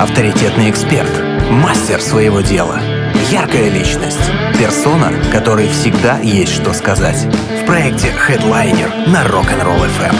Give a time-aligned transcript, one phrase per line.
[0.00, 1.10] авторитетный эксперт,
[1.50, 2.80] мастер своего дела,
[3.30, 4.18] яркая личность,
[4.58, 7.26] персона, которой всегда есть что сказать.
[7.62, 10.14] В проекте Headliner на Rock'n'Roll FM.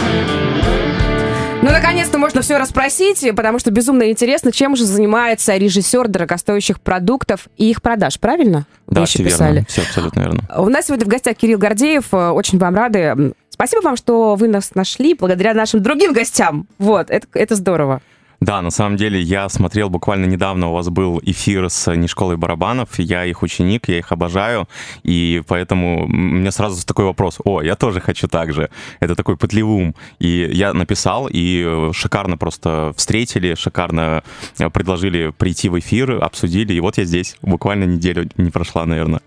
[1.63, 7.47] Ну, наконец-то можно все расспросить, потому что безумно интересно, чем же занимается режиссер дорогостоящих продуктов
[7.57, 8.67] и их продаж, правильно?
[8.85, 9.53] Вы Да, еще все писали.
[9.53, 9.67] верно.
[9.67, 10.43] Все абсолютно верно.
[10.57, 12.05] У нас сегодня в гостях Кирилл Гордеев.
[12.13, 13.33] Э, Очень вам рады.
[13.49, 16.67] Спасибо вам, что вы нас нашли благодаря нашим другим гостям.
[16.79, 18.01] Вот, это, это здорово.
[18.41, 22.37] Да, на самом деле я смотрел буквально недавно, у вас был эфир с не школой
[22.37, 24.67] барабанов, я их ученик, я их обожаю,
[25.03, 29.75] и поэтому мне сразу такой вопрос, о, я тоже хочу так же, это такой пытливый
[29.75, 29.95] ум.
[30.17, 34.23] И я написал, и э, шикарно просто встретили, шикарно
[34.57, 39.21] э, предложили прийти в эфир, обсудили, и вот я здесь, буквально неделю не прошла, наверное.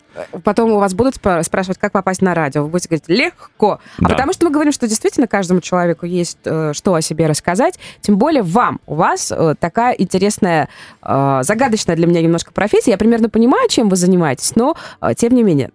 [0.45, 2.63] Потом у вас будут спра- спрашивать, как попасть на радио.
[2.63, 3.81] Вы будете говорить легко.
[3.99, 4.09] А Да.
[4.11, 7.79] потому что мы говорим, что действительно каждому человеку есть э, что о себе рассказать.
[8.01, 8.81] Тем более вам.
[8.87, 10.69] У вас э, такая интересная,
[11.03, 12.93] э, загадочная для меня немножко профессия.
[12.93, 15.71] Я примерно понимаю, чем вы занимаетесь, но э, тем не менее.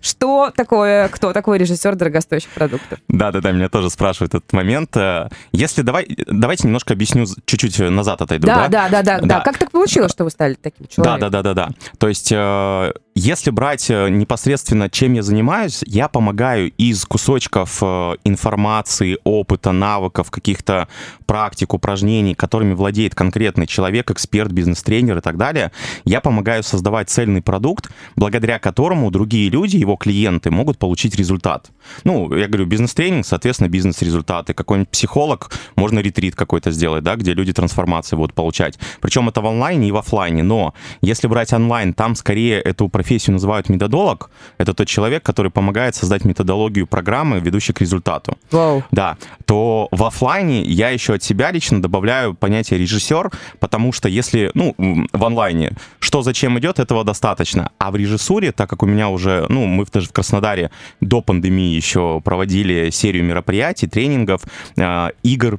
[0.00, 2.98] Что такое, кто такой режиссер дорогостоящих продуктов?
[3.08, 4.94] Да-да-да, меня тоже спрашивают этот момент.
[4.98, 9.40] Э, Если давай, давайте немножко объясню, чуть-чуть назад отойду, Да, да, да, да, да.
[9.40, 11.20] Как так получилось, что вы стали таким человеком?
[11.20, 11.68] да, да, да, да.
[11.96, 18.16] То есть, э, если брать э, непосредственно, чем я занимаюсь, я помогаю из кусочков э,
[18.24, 20.88] информации, опыта, навыков, каких-то
[21.24, 25.70] практик, упражнений, которыми владеет конкретный человек, эксперт, бизнес-тренер и так далее,
[26.04, 31.70] я помогаю создавать цельный продукт, благодаря которому другие люди, его клиенты, могут получить результат.
[32.02, 34.54] Ну, я говорю, бизнес-тренинг, соответственно, бизнес-результаты.
[34.54, 38.76] Какой-нибудь психолог, можно ретрит какой-то сделать, да, где люди трансформации будут получать.
[39.00, 40.42] Причем это в онлайне и в оффлайне.
[40.42, 44.30] Но если брать онлайн, там скорее эту профессию называют методолог.
[44.58, 48.36] Это тот человек, который помогает создать методологию программы, ведущей к результату.
[48.50, 48.82] Вау.
[48.90, 53.30] Да, то в оффлайне я еще от себя лично добавляю понятие режиссер,
[53.60, 54.74] потому что если, ну,
[55.12, 57.70] в онлайне, что зачем идет, этого достаточно.
[57.78, 61.20] А в режиссуре, так как у меня уже, ну, мы в- даже в Краснодаре до
[61.20, 64.42] пандемии еще проводили серию мероприятий, тренингов,
[64.76, 65.56] э, игр,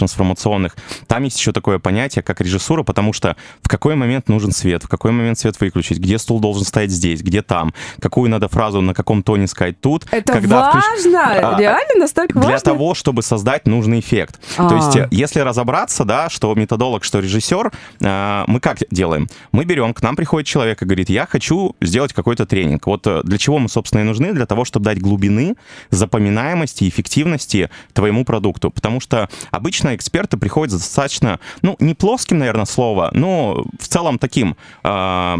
[0.00, 0.76] бизнес-трансформационных,
[1.06, 4.88] там есть еще такое понятие, как режиссура, потому что в какой момент нужен свет, в
[4.88, 8.94] какой момент свет выключить, где стул должен стоять здесь, где там, какую надо фразу на
[8.94, 10.06] каком тоне сказать тут.
[10.10, 11.52] Это когда включ- важно?
[11.54, 12.60] А, Реально настолько для важно?
[12.60, 14.40] того, чтобы создать нужный эффект.
[14.56, 14.68] А.
[14.68, 19.28] То есть, э, если разобраться, да, что методолог, что режиссер, э, мы как делаем?
[19.52, 22.86] Мы берем, к нам приходит человек и говорит, я хочу сделать какой-то тренинг.
[22.86, 24.32] Вот э, для чего мы, собственно, и нужны?
[24.32, 25.56] Для того, чтобы дать глубины,
[25.90, 28.70] запоминаемости и эффективности твоему продукту.
[28.70, 34.56] Потому что обычно эксперты приходят достаточно, ну, не плоским, наверное, слово, но в целом таким
[34.84, 35.36] э,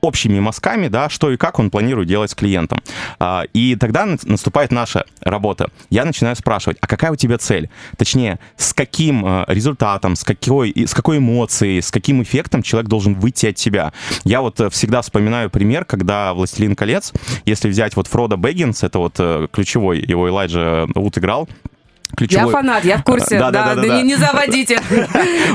[0.00, 2.80] общими мазками, да, что и как он планирует делать с клиентом.
[3.18, 5.70] А, И тогда на- наступает наша работа.
[5.90, 7.68] Я начинаю спрашивать, а какая у тебя цель?
[7.96, 13.14] Точнее, с каким э, результатом, с какой, с какой эмоцией, с каким эффектом человек должен
[13.14, 13.92] выйти от себя.
[14.24, 17.12] Я вот э, всегда вспоминаю пример, когда «Властелин колец»,
[17.44, 21.48] если взять вот Фродо Бэггинс, это вот э, ключевой, его Элайджа Вуд играл,
[22.10, 22.52] Я ключевой...
[22.52, 23.38] фанат, я в курсе.
[23.38, 24.80] Да, Да, да, да, да, да, не, не заводите.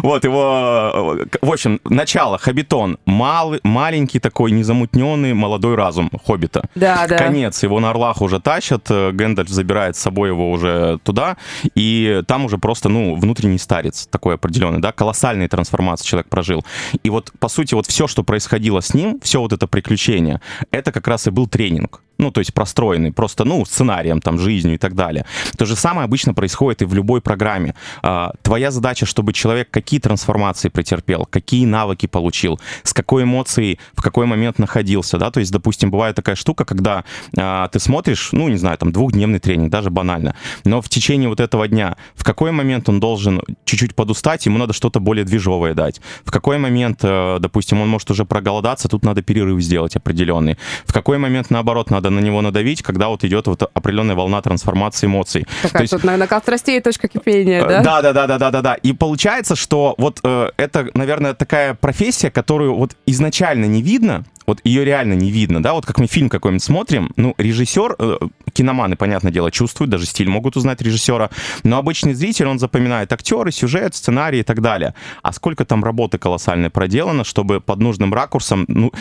[0.02, 6.64] Вот его, в общем, начало, Хоббитон, малый, маленький такой, незамутненный молодой разум Хоббита.
[6.76, 7.18] Да, да.
[7.18, 11.38] Конец, его на орлах уже тащат, э, Гэндальф забирает с собой его уже туда,
[11.76, 16.66] и там уже просто, ну, внутренний старец такой определенный, да, колоссальные трансформации человек прожил.
[17.04, 20.42] И вот, по сути, вот все, что происходило с ним, все вот это приключение,
[20.72, 22.02] это как раз и был тренинг.
[22.18, 25.26] Ну, то есть простроенный, просто, ну, сценарием, там, жизнью и так далее.
[25.58, 27.76] То же самое обычно происходит и в любой программе.
[28.02, 34.02] А, Твоя задача, чтобы человек какие трансформации претерпел, какие навыки получил, с какой эмоцией в
[34.02, 37.04] какой момент находился, да, то есть, допустим, бывает такая штука, когда
[37.38, 41.40] а, ты смотришь, ну, не знаю, там, двухдневный тренинг, даже банально, но в течение вот
[41.40, 46.02] этого дня, в какой момент он должен чуть-чуть подустать, ему надо что-то более движовое дать,
[46.24, 50.94] в какой момент, э, допустим, он может уже проголодаться, тут надо перерыв сделать определенный, в
[50.94, 55.46] какой момент, наоборот, надо на него надавить, когда вот идет вот определенная волна трансформации эмоций.
[55.62, 57.82] То Такая есть- тут на, накал страстей точка кипения, да?
[57.82, 58.74] да, да, да, да, да, да, да.
[58.76, 64.60] И получается, что вот э, это, наверное, такая профессия, которую вот изначально не видно, вот
[64.64, 68.18] ее реально не видно, да, вот как мы фильм какой-нибудь смотрим, ну, режиссер, э,
[68.54, 71.30] киноманы, понятное дело, чувствуют, даже стиль могут узнать режиссера,
[71.64, 74.94] но обычный зритель, он запоминает актеры, сюжет, сценарий и так далее.
[75.22, 78.92] А сколько там работы колоссальной проделано, чтобы под нужным ракурсом, ну,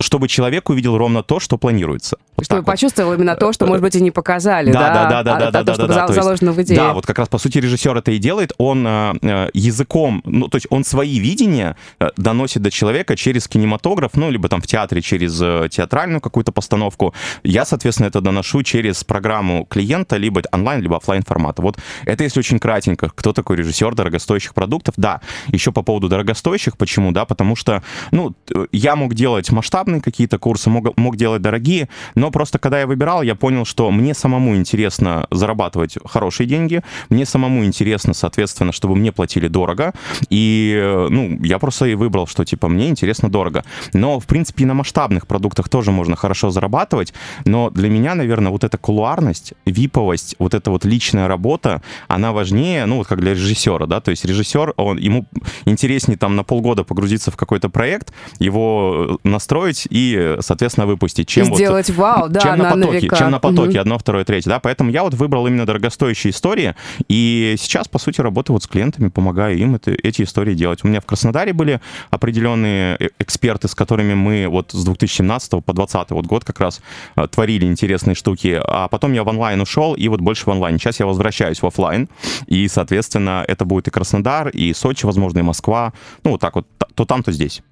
[0.00, 2.16] чтобы человек увидел ровно то, что планируется.
[2.36, 2.72] Вот Чтобы так вот.
[2.72, 4.80] почувствовал именно то, что, может быть, и не показали, да?
[4.80, 6.76] Да, да, да, А- да, да, то, да, да, то есть- заложено в идее.
[6.76, 8.52] Да, вот как раз по сути режиссер это и делает.
[8.58, 13.48] Он э, э, языком, ну то есть он свои видения э, доносит до человека через
[13.48, 17.14] кинематограф, ну либо там в театре театре через э, театральную какую-то постановку.
[17.44, 21.62] Я, соответственно, это доношу через программу клиента, либо онлайн, либо офлайн формата.
[21.62, 23.08] Вот это если очень кратенько.
[23.14, 24.94] Кто такой режиссер дорогостоящих продуктов?
[24.96, 26.76] Да, еще по поводу дорогостоящих.
[26.76, 27.12] Почему?
[27.12, 28.34] Да, потому что, ну,
[28.72, 33.22] я мог делать масштабные какие-то курсы, мог, мог делать дорогие, но просто когда я выбирал,
[33.22, 39.12] я понял, что мне самому интересно зарабатывать хорошие деньги, мне самому интересно, соответственно, чтобы мне
[39.12, 39.92] платили дорого,
[40.30, 43.64] и, ну, я просто и выбрал, что, типа, мне интересно дорого.
[43.92, 47.14] Но, в принципе, и на масштабных продуктах тоже можно хорошо зарабатывать,
[47.44, 52.86] но для меня, наверное, вот эта кулуарность, виповость, вот эта вот личная работа, она важнее,
[52.86, 55.26] ну, вот как для режиссера, да, то есть режиссер, он, ему
[55.66, 61.54] интереснее там на полгода погрузиться в какой-то проект, его настроить и, соответственно, выпустить, чем и
[61.54, 63.16] сделать вот, вау, да, чем на, на потоке, века.
[63.16, 63.80] чем на потоке, Мгм.
[63.80, 66.74] одно, второе, третье, да, поэтому я вот выбрал именно дорогостоящие истории,
[67.08, 70.80] и сейчас, по сути, работаю вот с клиентами, помогаю им это, эти истории делать.
[70.82, 71.80] У меня в Краснодаре были
[72.10, 76.80] определенные э- эксперты, с которыми мы вот с 2017 по 2020 вот год как раз
[77.16, 80.78] э, творили интересные штуки, а потом я в онлайн ушел, и вот больше в онлайн.
[80.78, 82.08] Сейчас я возвращаюсь в офлайн,
[82.46, 85.92] и, соответственно, это будет и Краснодар, и Сочи, возможно, и Москва,
[86.24, 87.62] ну, вот так вот, то там, то здесь.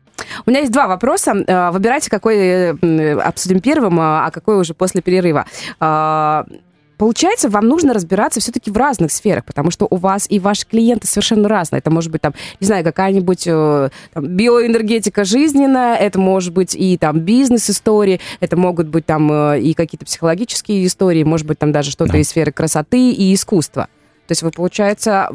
[0.47, 1.32] У меня есть два вопроса.
[1.47, 5.47] Э, Выбирайте, какой э, обсудим первым, а какой уже после перерыва.
[7.00, 11.06] Получается, вам нужно разбираться все-таки в разных сферах, потому что у вас и ваши клиенты
[11.06, 11.79] совершенно разные.
[11.79, 16.99] Это может быть там, не знаю, какая-нибудь э, там, биоэнергетика жизненная, это может быть и
[16.99, 21.91] там бизнес-истории, это могут быть там э, и какие-то психологические истории, может быть там даже
[21.91, 22.19] что-то Да.
[22.19, 23.88] из сферы красоты и искусства.
[24.26, 25.31] То есть вы, получается,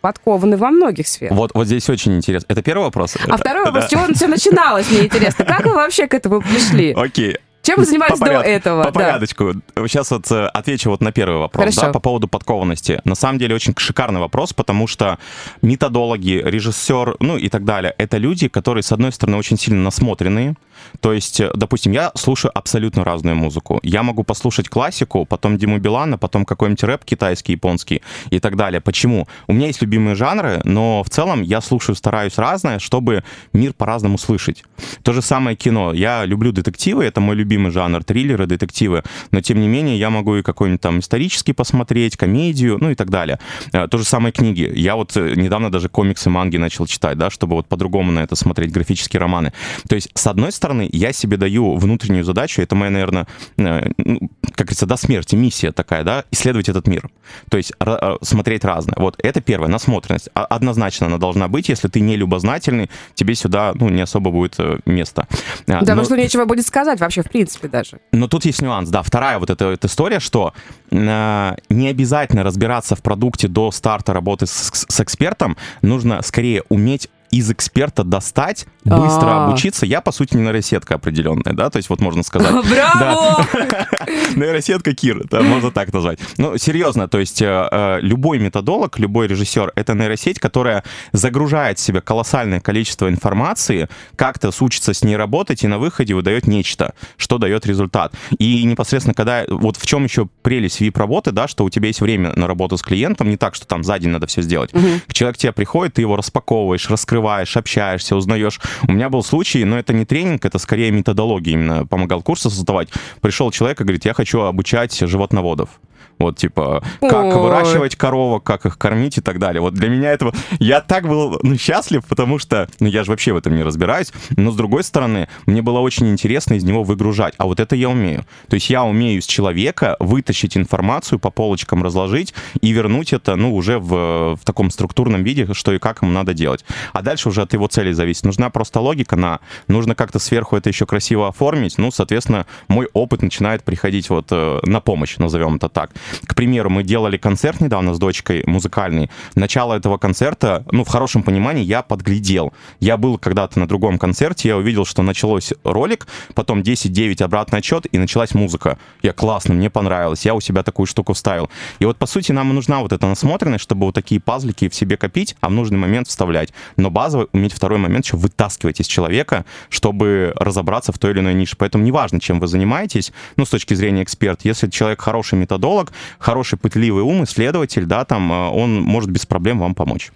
[0.00, 1.36] подкованы во многих сферах.
[1.36, 2.46] Вот, вот здесь очень интересно.
[2.48, 3.18] Это первый вопрос?
[3.28, 5.44] А второй вопрос, с чего все начиналось, мне интересно.
[5.44, 6.94] Как вы вообще к этому пришли?
[6.96, 7.36] Окей.
[7.70, 8.82] Чем вы занимались По до этого?
[8.82, 9.00] По Да.
[9.00, 9.52] порядочку.
[9.86, 11.80] Сейчас вот э, отвечу вот на первый вопрос, Хорошо.
[11.82, 13.00] да, по поводу подкованности.
[13.04, 15.18] На самом деле очень шикарный вопрос, потому что
[15.62, 20.56] методологи, режиссер, ну и так далее, это люди, которые, с одной стороны, очень сильно насмотренные.
[21.00, 23.80] То есть, э, допустим, я слушаю абсолютно разную музыку.
[23.82, 28.80] Я могу послушать классику, потом Диму Билана, потом какой-нибудь рэп китайский, японский и так далее.
[28.80, 29.26] Почему?
[29.46, 34.18] У меня есть любимые жанры, но в целом я слушаю, стараюсь разное, чтобы мир по-разному
[34.18, 34.64] слышать.
[35.02, 35.92] То же самое кино.
[35.92, 40.36] Я люблю детективы, это мой любимый жанр, триллеры, детективы, но тем не менее я могу
[40.36, 43.38] и какой-нибудь там исторический посмотреть, комедию, ну и так далее.
[43.72, 44.70] Э, То же самое книги.
[44.74, 48.36] Я вот э, недавно даже комиксы, манги начал читать, да, чтобы вот по-другому на это
[48.36, 49.52] смотреть, графические романы.
[49.88, 53.26] То есть, с одной стороны, я себе даю внутреннюю задачу, это моя, наверное,
[53.58, 54.18] э, ну,
[54.54, 57.10] как говорится, до смерти миссия такая, да, исследовать этот мир.
[57.50, 58.94] То есть э, смотреть разное.
[58.98, 60.28] Вот это первое, насмотренность.
[60.34, 61.68] А- Однозначно она должна быть.
[61.68, 65.26] Если ты не любознательный, тебе сюда, ну, не особо будет э, места.
[65.66, 67.98] А, Да, потому что нечего будет сказать вообще, в принципе, даже.
[68.12, 69.02] но тут есть нюанс, да.
[69.02, 70.52] Вторая вот эта вот история, что
[70.90, 75.56] э, не обязательно разбираться в продукте до старта работы с, с экспертом.
[75.82, 79.44] Нужно скорее уметь из эксперта достать, быстро А.
[79.46, 79.86] обучиться.
[79.86, 82.50] Я, по сути, нейросетка определенная, да, то есть вот можно сказать.
[82.68, 83.46] Браво!
[84.36, 86.18] Нейросетка Кир, да, можно так назвать.
[86.36, 91.82] Ну, серьезно, то есть э, э, любой методолог, любой режиссер— это нейросеть, которая загружает в
[91.82, 97.38] себя колоссальное количество информации, как-то учится с ней работать и на выходе выдает нечто, что
[97.38, 98.14] дает результат.
[98.38, 99.44] И непосредственно, когда...
[99.48, 102.82] Вот в чем еще прелесть VIP-работы, да, что у тебя есть время на работу с
[102.82, 104.70] клиентом, не так, что там за день надо все сделать.
[105.12, 108.60] Человек к тебе приходит, ты его распаковываешь, раскрываешь, общаешься, узнаешь.
[108.86, 111.86] У меня был случай, но это не тренинг, это скорее методология именно.
[111.86, 112.88] Помогал курсы создавать.
[113.20, 115.80] Пришел человек и говорит, я хочу обучать животноводов.
[116.20, 117.34] Вот, типа, как Ой.
[117.34, 119.62] выращивать коровок, как их кормить и так далее.
[119.62, 120.34] Вот для меня этого...
[120.58, 122.68] Я так был ну, счастлив, потому что...
[122.78, 124.12] Ну, я же вообще в этом не разбираюсь.
[124.36, 127.32] Но, с другой стороны, мне было очень интересно из него выгружать.
[127.38, 128.26] А вот это я умею.
[128.48, 133.54] То есть я умею из человека вытащить информацию, по полочкам разложить и вернуть это, ну,
[133.54, 136.66] уже в, в таком структурном виде, что и как ему надо делать.
[136.92, 138.26] А дальше уже от его цели зависит.
[138.26, 139.40] Нужна просто логика на...
[139.68, 141.78] Нужно как-то сверху это еще красиво оформить.
[141.78, 145.92] Ну, соответственно, мой опыт начинает приходить вот э, на помощь, назовем это так.
[146.26, 149.10] К примеру, мы делали концерт недавно с дочкой музыкальный.
[149.34, 152.52] Начало этого концерта, ну, в хорошем понимании, я подглядел.
[152.80, 157.86] Я был когда-то на другом концерте, я увидел, что началось ролик, потом 10-9 обратный отчет,
[157.90, 158.78] и началась музыка.
[159.02, 161.50] Я классно, мне понравилось, я у себя такую штуку вставил.
[161.78, 164.74] И вот, по сути, нам и нужна вот эта насмотренность, чтобы вот такие пазлики в
[164.74, 166.52] себе копить, а в нужный момент вставлять.
[166.76, 171.34] Но базово уметь второй момент еще вытаскивать из человека, чтобы разобраться в той или иной
[171.34, 171.56] нише.
[171.56, 176.58] Поэтому неважно, чем вы занимаетесь, ну, с точки зрения эксперт, если человек хороший методолог, хороший
[176.58, 180.10] пытливый ум, исследователь, да, там, э, он может без проблем вам помочь.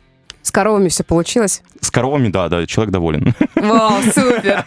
[0.45, 1.63] С коровами все получилось?
[1.81, 3.35] С коровами, да, да, человек доволен.
[3.55, 4.67] Вау, супер.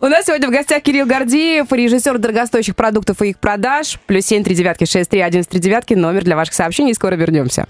[0.00, 3.98] У нас сегодня в гостях Кирилл Гордеев, режиссер дорогостоящих продуктов и их продаж.
[4.06, 5.94] Плюс семь три девятки шесть три один три девятки.
[5.94, 6.94] Номер для ваших сообщений.
[6.94, 7.66] Скоро вернемся.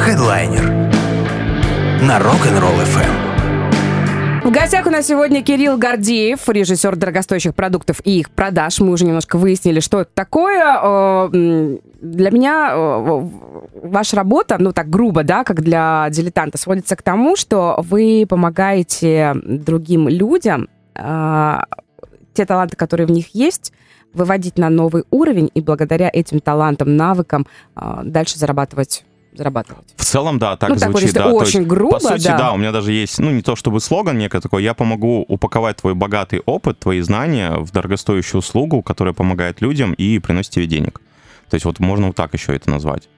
[0.00, 0.64] Хедлайнер
[2.02, 3.21] на Rock'n'Roll FM.
[4.44, 8.80] В гостях у нас сегодня Кирилл Гордеев, режиссер дорогостоящих продуктов и их продаж.
[8.80, 10.80] Мы уже немножко выяснили, что это такое.
[10.82, 11.28] Э,
[12.00, 13.28] для меня э,
[13.84, 19.34] ваша работа, ну так грубо, да, как для дилетанта, сводится к тому, что вы помогаете
[19.44, 21.58] другим людям э,
[22.34, 23.72] те таланты, которые в них есть,
[24.12, 27.46] выводить на новый уровень и благодаря этим талантам, навыкам
[27.76, 29.94] дальше зарабатывать зарабатывать.
[29.96, 31.14] В целом, да, так ну, звучит.
[31.14, 31.32] Так, да.
[31.32, 32.38] очень есть, грубо, По сути, да.
[32.38, 35.78] да, у меня даже есть, ну, не то чтобы слоган некий такой, я помогу упаковать
[35.78, 41.00] твой богатый опыт, твои знания в дорогостоящую услугу, которая помогает людям и приносит тебе денег.
[41.48, 43.08] То есть вот можно вот так еще это назвать.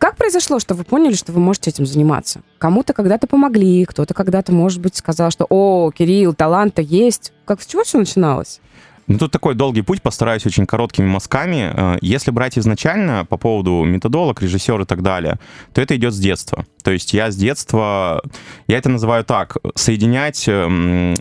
[0.00, 2.40] Как произошло, что вы поняли, что вы можете этим заниматься?
[2.58, 7.34] Кому-то когда-то помогли, кто-то когда-то, может быть, сказал, что «О, Кирилл, талант-то есть».
[7.44, 8.60] Как с чего все начиналось?
[9.10, 11.72] Ну, тут такой долгий путь, постараюсь очень короткими мазками.
[11.74, 15.40] Э, если брать изначально по поводу методолог, режиссер и так далее,
[15.74, 16.64] то это идет с детства.
[16.84, 18.22] То есть я с детства,
[18.68, 21.16] я это называю так, соединять эм,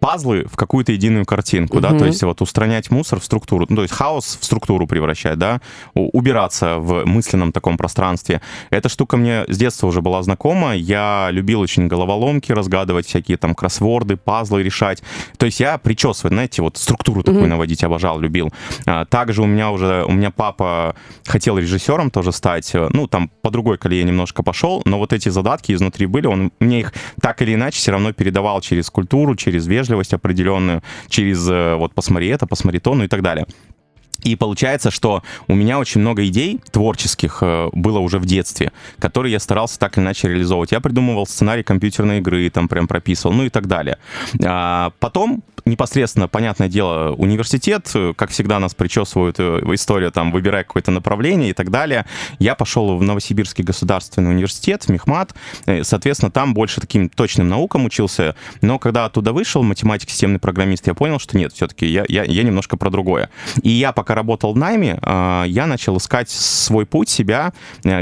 [0.00, 1.82] пазлы в какую-то единую картинку, угу.
[1.82, 5.38] да, то есть вот устранять мусор в структуру, ну, то есть хаос в структуру превращать,
[5.38, 5.60] да,
[5.94, 8.40] убираться в мысленном таком пространстве.
[8.70, 13.54] Эта штука мне с детства уже была знакома, я любил очень головоломки разгадывать, всякие там
[13.54, 15.02] кроссворды, пазлы решать,
[15.36, 17.50] то есть я причесывать, знаете, вот структуру такую угу.
[17.50, 18.52] наводить обожал, любил.
[18.86, 23.50] А, также у меня уже, у меня папа хотел режиссером тоже стать, ну, там по
[23.50, 27.54] другой колее немножко пошел, но вот эти задатки изнутри были, он мне их так или
[27.54, 32.46] иначе все равно передавал через культуру, через вежливость, вежливость определенную, через э, вот посмотри это,
[32.46, 33.46] посмотри то, ну и так далее.
[34.22, 39.32] И получается, что у меня очень много идей творческих э, было уже в детстве, которые
[39.32, 40.72] я старался так или иначе реализовывать.
[40.72, 43.98] Я придумывал сценарий компьютерной игры, там прям прописывал, ну и так далее.
[44.44, 50.90] А потом непосредственно, понятное дело, университет, как всегда нас причесывают э, история, там, выбирай какое-то
[50.90, 52.06] направление и так далее.
[52.38, 55.34] Я пошел в Новосибирский государственный университет, в Мехмат,
[55.66, 60.86] э, соответственно, там больше таким точным наукам учился, но когда оттуда вышел, математик, системный программист,
[60.86, 63.30] я понял, что нет, все-таки я, я, я немножко про другое.
[63.62, 67.52] И я пока работал в найме, э, я начал искать свой путь, себя,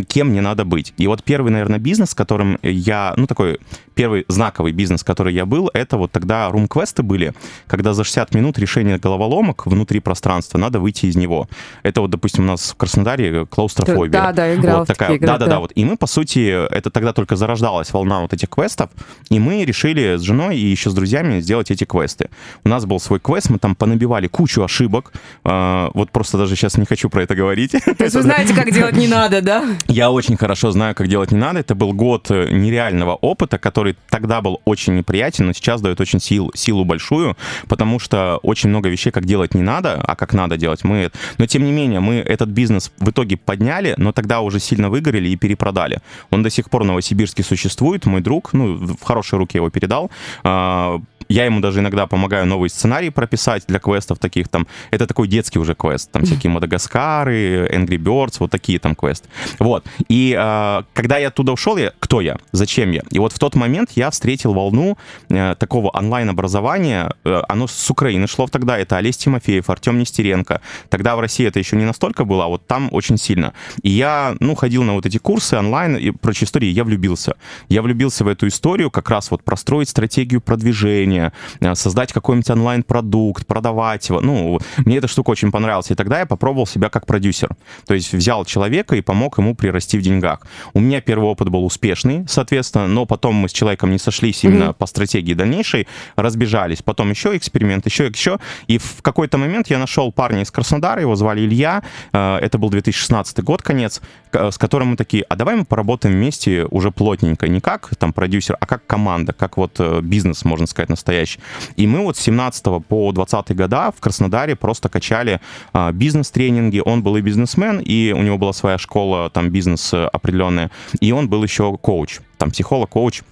[0.08, 0.92] кем мне надо быть.
[0.96, 3.58] И вот первый, наверное, бизнес, которым я, ну, такой
[3.98, 7.34] первый знаковый бизнес, который я был, это вот тогда рум-квесты были,
[7.66, 11.48] когда за 60 минут решение головоломок внутри пространства, надо выйти из него.
[11.82, 14.12] Это вот, допустим, у нас в Краснодаре клаустрофобия.
[14.12, 15.72] Да, да, играл вот такая, игры, да, да, да, вот.
[15.74, 16.38] И мы, по сути,
[16.72, 18.88] это тогда только зарождалась волна вот этих квестов,
[19.30, 22.30] и мы решили с женой и еще с друзьями сделать эти квесты.
[22.62, 25.12] У нас был свой квест, мы там понабивали кучу ошибок,
[25.42, 27.72] а, вот просто даже сейчас не хочу про это говорить.
[27.72, 29.64] То есть вы знаете, как делать не надо, да?
[29.88, 31.60] Я очень хорошо знаю, как делать не надо.
[31.60, 36.20] Это был год э, нереального опыта, который тогда был очень неприятен, но сейчас дает очень
[36.20, 37.36] сил, силу большую
[37.68, 41.10] потому что очень много вещей, как делать не надо, а как надо делать мы...
[41.38, 45.28] Но тем не менее, мы этот бизнес в итоге подняли, но тогда уже сильно выгорели
[45.28, 46.00] и перепродали.
[46.30, 50.10] Он до сих пор в Новосибирске существует, мой друг, ну, в хорошие руки его передал,
[50.44, 54.66] а, я ему даже иногда помогаю новые сценарии прописать для квестов таких там.
[54.90, 56.10] Это такой детский уже квест.
[56.10, 59.28] Там всякие Мадагаскары, Angry Birds, вот такие там квесты.
[59.58, 59.84] Вот.
[60.08, 62.38] И э, когда я оттуда ушел, я, кто я?
[62.52, 63.02] Зачем я?
[63.10, 64.96] И вот в тот момент я встретил волну
[65.28, 67.12] э, такого онлайн-образования.
[67.24, 68.78] Э, оно с Украины шло тогда.
[68.78, 70.60] Это Олесь Тимофеев, Артем Нестеренко.
[70.88, 73.52] Тогда в России это еще не настолько было, а вот там очень сильно.
[73.82, 76.68] И я, ну, ходил на вот эти курсы онлайн и прочие истории.
[76.68, 77.36] Я влюбился.
[77.68, 82.50] Я влюбился в эту историю, как раз вот простроить стратегию продвижения, решение, э, создать какой-нибудь
[82.50, 84.20] онлайн-продукт, продавать его.
[84.20, 85.90] Ну, мне эта штука очень понравилась.
[85.90, 87.48] И тогда я попробовал себя как продюсер.
[87.86, 90.40] То есть взял человека и помог ему прирасти в деньгах.
[90.74, 94.64] У меня первый опыт был успешный, соответственно, но потом мы с человеком не сошлись именно
[94.64, 94.74] mm-hmm.
[94.74, 96.82] по стратегии дальнейшей, разбежались.
[96.82, 98.38] Потом еще эксперимент, еще, еще.
[98.70, 101.82] И в какой-то момент я нашел парня из Краснодара, его звали Илья.
[102.12, 104.00] Э, это был 2016 год, конец,
[104.32, 107.48] с которым мы такие, а давай мы поработаем вместе уже плотненько.
[107.48, 111.40] Не как там продюсер, а как команда, как вот э, бизнес, можно сказать, на настоящий.
[111.76, 115.40] И мы вот с 17 по 20 года в Краснодаре просто качали
[115.72, 116.82] а, бизнес-тренинги.
[116.84, 120.70] Он был и бизнесмен, и у него была своя школа, там бизнес э, определенная.
[121.00, 123.22] И он был еще коуч, там психолог, коуч.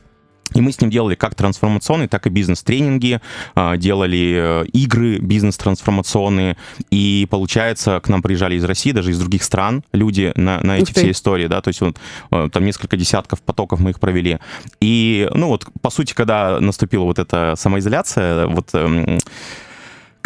[0.54, 3.20] И мы с ним делали как трансформационные, так и бизнес-тренинги,
[3.54, 6.56] а, делали э, игры бизнес-трансформационные.
[6.90, 10.92] И, получается, к нам приезжали из России, даже из других стран люди на, на эти
[10.92, 11.96] все истории, да, то есть вот,
[12.30, 14.38] э, там несколько десятков потоков мы их провели.
[14.80, 19.18] И, ну вот, по сути, когда наступила вот эта самоизоляция, вот эм,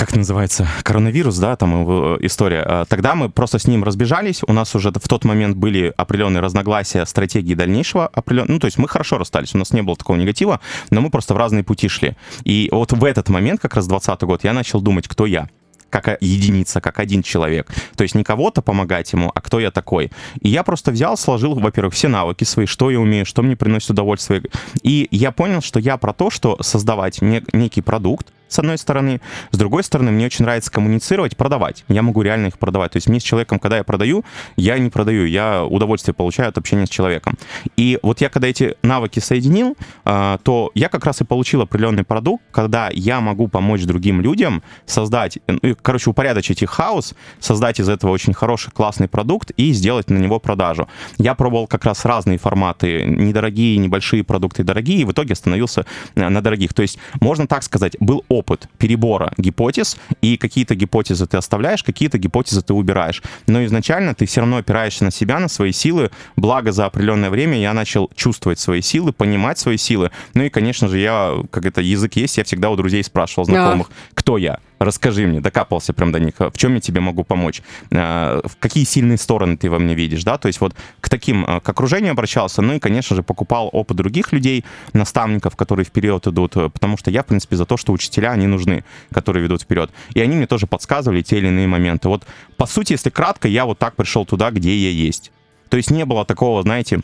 [0.00, 2.62] как называется, коронавирус, да, там его история.
[2.66, 6.40] А, тогда мы просто с ним разбежались, у нас уже в тот момент были определенные
[6.40, 8.46] разногласия стратегии дальнейшего, определен...
[8.48, 11.34] ну, то есть мы хорошо расстались, у нас не было такого негатива, но мы просто
[11.34, 12.16] в разные пути шли.
[12.44, 15.48] И вот в этот момент, как раз 20 год, я начал думать, кто я
[15.90, 17.70] как единица, как один человек.
[17.96, 20.12] То есть не кого-то помогать ему, а кто я такой.
[20.40, 23.90] И я просто взял, сложил, во-первых, все навыки свои, что я умею, что мне приносит
[23.90, 24.44] удовольствие.
[24.82, 29.20] И я понял, что я про то, что создавать некий продукт, с одной стороны.
[29.52, 31.84] С другой стороны, мне очень нравится коммуницировать, продавать.
[31.88, 32.92] Я могу реально их продавать.
[32.92, 34.24] То есть мне с человеком, когда я продаю,
[34.56, 37.38] я не продаю, я удовольствие получаю от общения с человеком.
[37.76, 42.04] И вот я когда эти навыки соединил, а, то я как раз и получил определенный
[42.04, 47.88] продукт, когда я могу помочь другим людям создать, ну, короче, упорядочить их хаос, создать из
[47.88, 50.88] этого очень хороший, классный продукт и сделать на него продажу.
[51.18, 56.28] Я пробовал как раз разные форматы, недорогие, небольшие продукты, дорогие, и в итоге остановился э,
[56.28, 56.74] на дорогих.
[56.74, 61.82] То есть, можно так сказать, был опыт опыт перебора гипотез, и какие-то гипотезы ты оставляешь,
[61.82, 63.22] какие-то гипотезы ты убираешь.
[63.46, 66.10] Но изначально ты все равно опираешься на себя, на свои силы.
[66.36, 70.10] Благо, за определенное время я начал чувствовать свои силы, понимать свои силы.
[70.34, 73.88] Ну и, конечно же, я, как это язык есть, я всегда у друзей спрашивал, знакомых,
[73.88, 73.94] да.
[74.14, 78.40] кто я расскажи мне, докапался прям до них, в чем я тебе могу помочь, э,
[78.44, 81.60] в какие сильные стороны ты во мне видишь, да, то есть вот к таким, э,
[81.60, 86.56] к окружению обращался, ну и, конечно же, покупал опыт других людей, наставников, которые вперед идут,
[86.56, 89.90] э, потому что я, в принципе, за то, что учителя, они нужны, которые ведут вперед.
[90.14, 92.08] И они мне тоже подсказывали те или иные моменты.
[92.08, 92.24] Вот,
[92.56, 95.30] по сути, если кратко, я вот так пришел туда, где я есть.
[95.68, 97.02] То есть не было такого, знаете,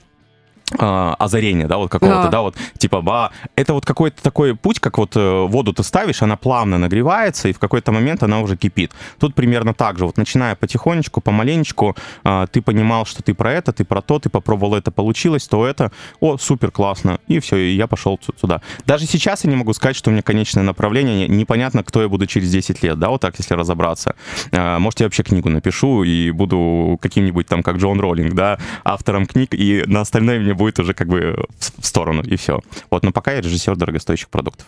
[0.78, 2.28] а, озарения, да, вот какого-то, да.
[2.28, 6.22] да, вот типа, ба, это вот какой-то такой путь, как вот э, воду ты ставишь,
[6.22, 8.92] она плавно нагревается, и в какой-то момент она уже кипит.
[9.20, 13.72] Тут примерно так же, вот начиная потихонечку, помаленечку, а, ты понимал, что ты про это,
[13.72, 17.76] ты про то, ты попробовал это, получилось, то это, о, супер, классно, и все, и
[17.76, 18.60] я пошел сюда.
[18.86, 22.26] Даже сейчас я не могу сказать, что у меня конечное направление, непонятно, кто я буду
[22.26, 24.16] через 10 лет, да, вот так, если разобраться.
[24.50, 29.26] А, может, я вообще книгу напишу и буду каким-нибудь там, как Джон Роллинг, да, автором
[29.26, 32.60] книг, и на остальное мне будет уже как бы в сторону, и все.
[32.90, 34.66] Вот, но пока я режиссер дорогостоящих продуктов.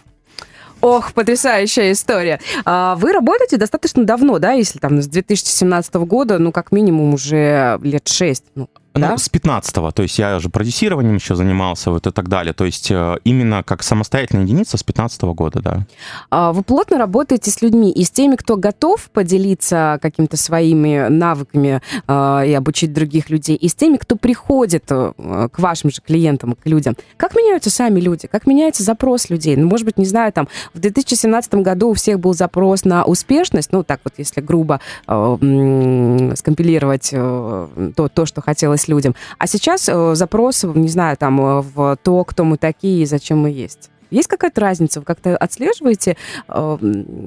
[0.80, 2.38] Ох, потрясающая история.
[2.64, 7.80] А вы работаете достаточно давно, да, если там с 2017 года, ну, как минимум уже
[7.82, 8.44] лет шесть.
[8.54, 8.68] Ну,
[8.98, 9.18] ну, да?
[9.18, 12.52] с 15-го, то есть я же продюсированием еще занимался вот и так далее.
[12.52, 15.86] То есть э, именно как самостоятельная единица с 15 -го года, да.
[16.30, 21.80] А вы плотно работаете с людьми и с теми, кто готов поделиться какими-то своими навыками
[22.06, 25.12] э, и обучить других людей, и с теми, кто приходит э,
[25.52, 26.96] к вашим же клиентам, к людям.
[27.16, 28.26] Как меняются сами люди?
[28.26, 29.56] Как меняется запрос людей?
[29.56, 33.72] Ну, может быть, не знаю, там в 2017 году у всех был запрос на успешность,
[33.72, 39.14] ну, так вот, если грубо э, скомпилировать э, то, то, что хотелось людям.
[39.38, 43.38] А сейчас э, запрос, не знаю, там, э, в то, кто мы такие и зачем
[43.38, 43.90] мы есть.
[44.10, 45.00] Есть какая-то разница?
[45.00, 46.16] Вы как-то отслеживаете
[46.48, 46.78] э,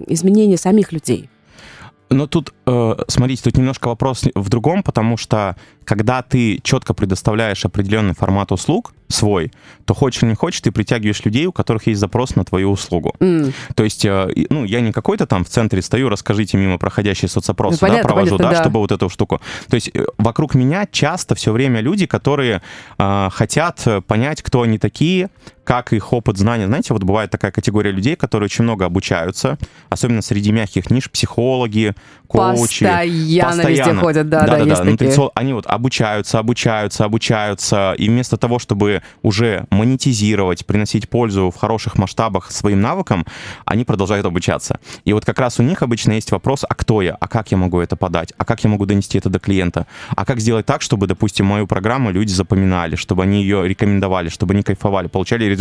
[0.07, 1.29] изменения самих людей?
[2.11, 7.65] Но тут, э, смотрите, тут немножко вопрос в другом, потому что когда ты четко предоставляешь
[7.65, 9.51] определенный формат услуг свой,
[9.85, 13.13] то хочешь или не хочешь, ты притягиваешь людей, у которых есть запрос на твою услугу.
[13.19, 13.53] Mm.
[13.75, 17.77] То есть, э, ну, я не какой-то там в центре стою, расскажите мимо проходящие соцопросы,
[17.81, 19.41] ну, понятно, да, провожу, понятно, да, да, чтобы вот эту штуку.
[19.69, 22.61] То есть э, вокруг меня часто все время люди, которые
[22.97, 25.29] э, хотят понять, кто они такие,
[25.63, 26.67] как их опыт знания.
[26.67, 29.57] Знаете, вот бывает такая категория людей, которые очень много обучаются,
[29.89, 31.93] особенно среди мягких ниш, психологи,
[32.27, 32.85] коучи.
[32.85, 33.89] Постоянно, постоянно.
[33.89, 34.97] везде ходят, да, да, да, да, да.
[34.97, 35.29] Такие.
[35.35, 41.97] Они вот обучаются, обучаются, обучаются, и вместо того, чтобы уже монетизировать, приносить пользу в хороших
[41.97, 43.25] масштабах своим навыкам,
[43.65, 44.79] они продолжают обучаться.
[45.05, 47.57] И вот как раз у них обычно есть вопрос, а кто я, а как я
[47.57, 50.81] могу это подать, а как я могу донести это до клиента, а как сделать так,
[50.81, 55.60] чтобы, допустим, мою программу люди запоминали, чтобы они ее рекомендовали, чтобы они кайфовали, получали результаты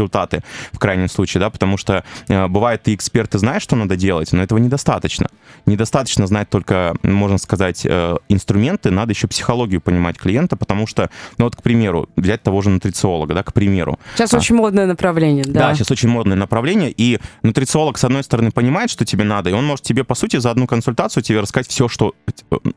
[0.73, 4.33] в крайнем случае, да, потому что э, бывает, ты эксперт, ты знаешь, что надо делать,
[4.33, 5.29] но этого недостаточно.
[5.67, 11.45] Недостаточно знать только, можно сказать, э, инструменты, надо еще психологию понимать клиента, потому что, ну
[11.45, 13.99] вот, к примеру, взять того же нутрициолога, да, к примеру.
[14.15, 15.69] Сейчас а, очень модное направление, да.
[15.69, 19.53] Да, сейчас очень модное направление, и нутрициолог, с одной стороны, понимает, что тебе надо, и
[19.53, 22.15] он может тебе, по сути, за одну консультацию тебе рассказать все, что,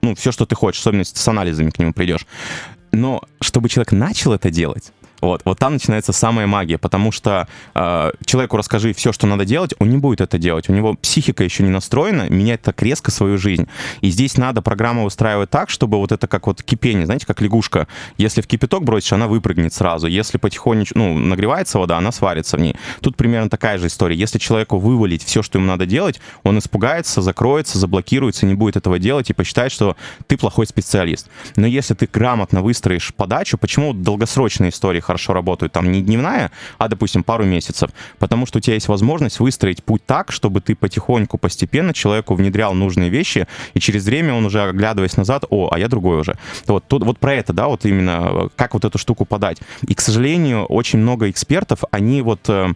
[0.02, 2.26] ну, все, что ты хочешь, особенно если с анализами к нему придешь.
[2.92, 4.92] Но чтобы человек начал это делать,
[5.24, 9.74] вот, вот там начинается самая магия, потому что э, человеку расскажи все, что надо делать,
[9.80, 10.70] он не будет это делать.
[10.70, 13.68] У него психика еще не настроена менять так резко свою жизнь.
[14.02, 17.88] И здесь надо программу устраивать так, чтобы вот это как вот кипение, знаете, как лягушка.
[18.18, 20.08] Если в кипяток бросишь, она выпрыгнет сразу.
[20.08, 22.76] Если потихонечку, ну, нагревается вода, она сварится в ней.
[23.02, 24.16] Тут примерно такая же история.
[24.16, 29.00] Если человеку вывалить все, что ему надо делать, он испугается, закроется, заблокируется, не будет этого
[29.00, 29.96] делать и посчитает, что
[30.28, 31.28] ты плохой специалист.
[31.56, 36.88] Но если ты грамотно выстроишь подачу, почему долгосрочные истории хорошо работают, там не дневная, а,
[36.88, 41.38] допустим, пару месяцев, потому что у тебя есть возможность выстроить путь так, чтобы ты потихоньку,
[41.38, 45.88] постепенно человеку внедрял нужные вещи, и через время он уже, оглядываясь назад, о, а я
[45.88, 46.36] другой уже.
[46.66, 49.60] Вот, тут, вот про это, да, вот именно, как вот эту штуку подать.
[49.88, 52.74] И, к сожалению, очень много экспертов, они вот э,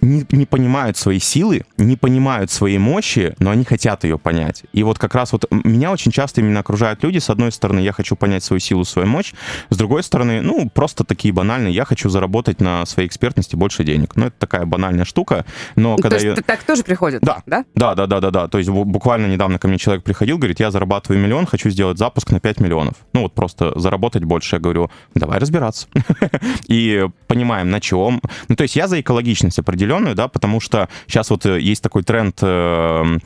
[0.00, 4.64] не, не понимают свои силы, не понимают своей мощи, но они хотят ее понять.
[4.72, 7.92] И вот как раз вот меня очень часто именно окружают люди, с одной стороны, я
[7.92, 9.32] хочу понять свою силу, свою мощь,
[9.68, 14.16] с другой стороны, ну, просто такие банальные, я хочу заработать на своей экспертности больше денег.
[14.16, 15.44] Ну, это такая банальная штука,
[15.76, 16.42] но Ну, когда То есть я...
[16.42, 17.22] так тоже приходит?
[17.22, 17.42] Да.
[17.46, 17.64] да?
[17.74, 18.48] Да, да, да, да, да.
[18.48, 21.98] То есть бу- буквально недавно ко мне человек приходил, говорит, я зарабатываю миллион, хочу сделать
[21.98, 22.94] запуск на 5 миллионов.
[23.12, 24.56] Ну вот просто заработать больше.
[24.56, 25.88] Я говорю, давай разбираться.
[26.68, 28.20] И понимаем, на чем.
[28.48, 29.58] Ну то есть я за экологичность
[29.90, 33.18] определенную, да, потому что сейчас вот э, есть такой тренд э,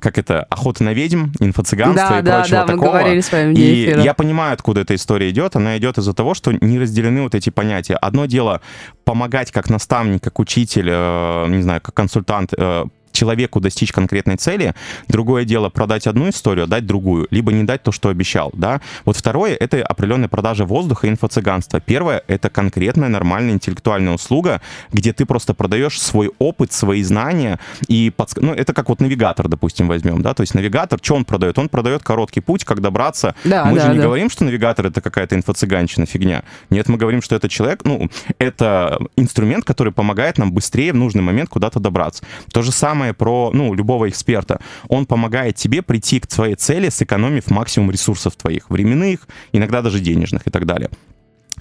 [0.00, 2.90] как это, охота на ведьм, инфо-цыганство Да, и да, прочего да, мы такого.
[2.90, 4.02] говорили с вами И эфира.
[4.02, 5.54] я понимаю, откуда эта история идет.
[5.54, 7.94] Она идет из-за того, что не разделены вот эти понятия.
[7.94, 8.62] Одно дело
[9.04, 12.84] помогать как наставник, как учитель, э, не знаю, как консультант э,
[13.22, 14.74] человеку достичь конкретной цели.
[15.06, 18.80] Другое дело продать одну историю, дать другую, либо не дать то, что обещал, да.
[19.04, 21.80] Вот второе— это определенная продажа воздуха и инфо-цыганства.
[21.80, 24.60] Первое— это конкретная нормальная интеллектуальная услуга,
[24.92, 29.46] где ты просто продаешь свой опыт, свои знания и подск- ну это как вот навигатор,
[29.46, 31.58] допустим, возьмем, да, то есть навигатор, что он продает?
[31.60, 33.36] Он продает короткий путь, как добраться.
[33.44, 34.04] Да, мы да, же не да.
[34.04, 36.42] говорим, что навигатор это какая-то инфо-цыганщина, фигня.
[36.70, 41.22] Нет, мы говорим, что это человек, ну, это инструмент, который помогает нам быстрее в нужный
[41.22, 42.24] момент куда-то добраться.
[42.52, 44.60] То же самое про, ну, любого эксперта.
[44.88, 50.46] Он помогает тебе прийти к своей цели, сэкономив максимум ресурсов твоих, временных, иногда даже денежных
[50.46, 50.90] и так далее.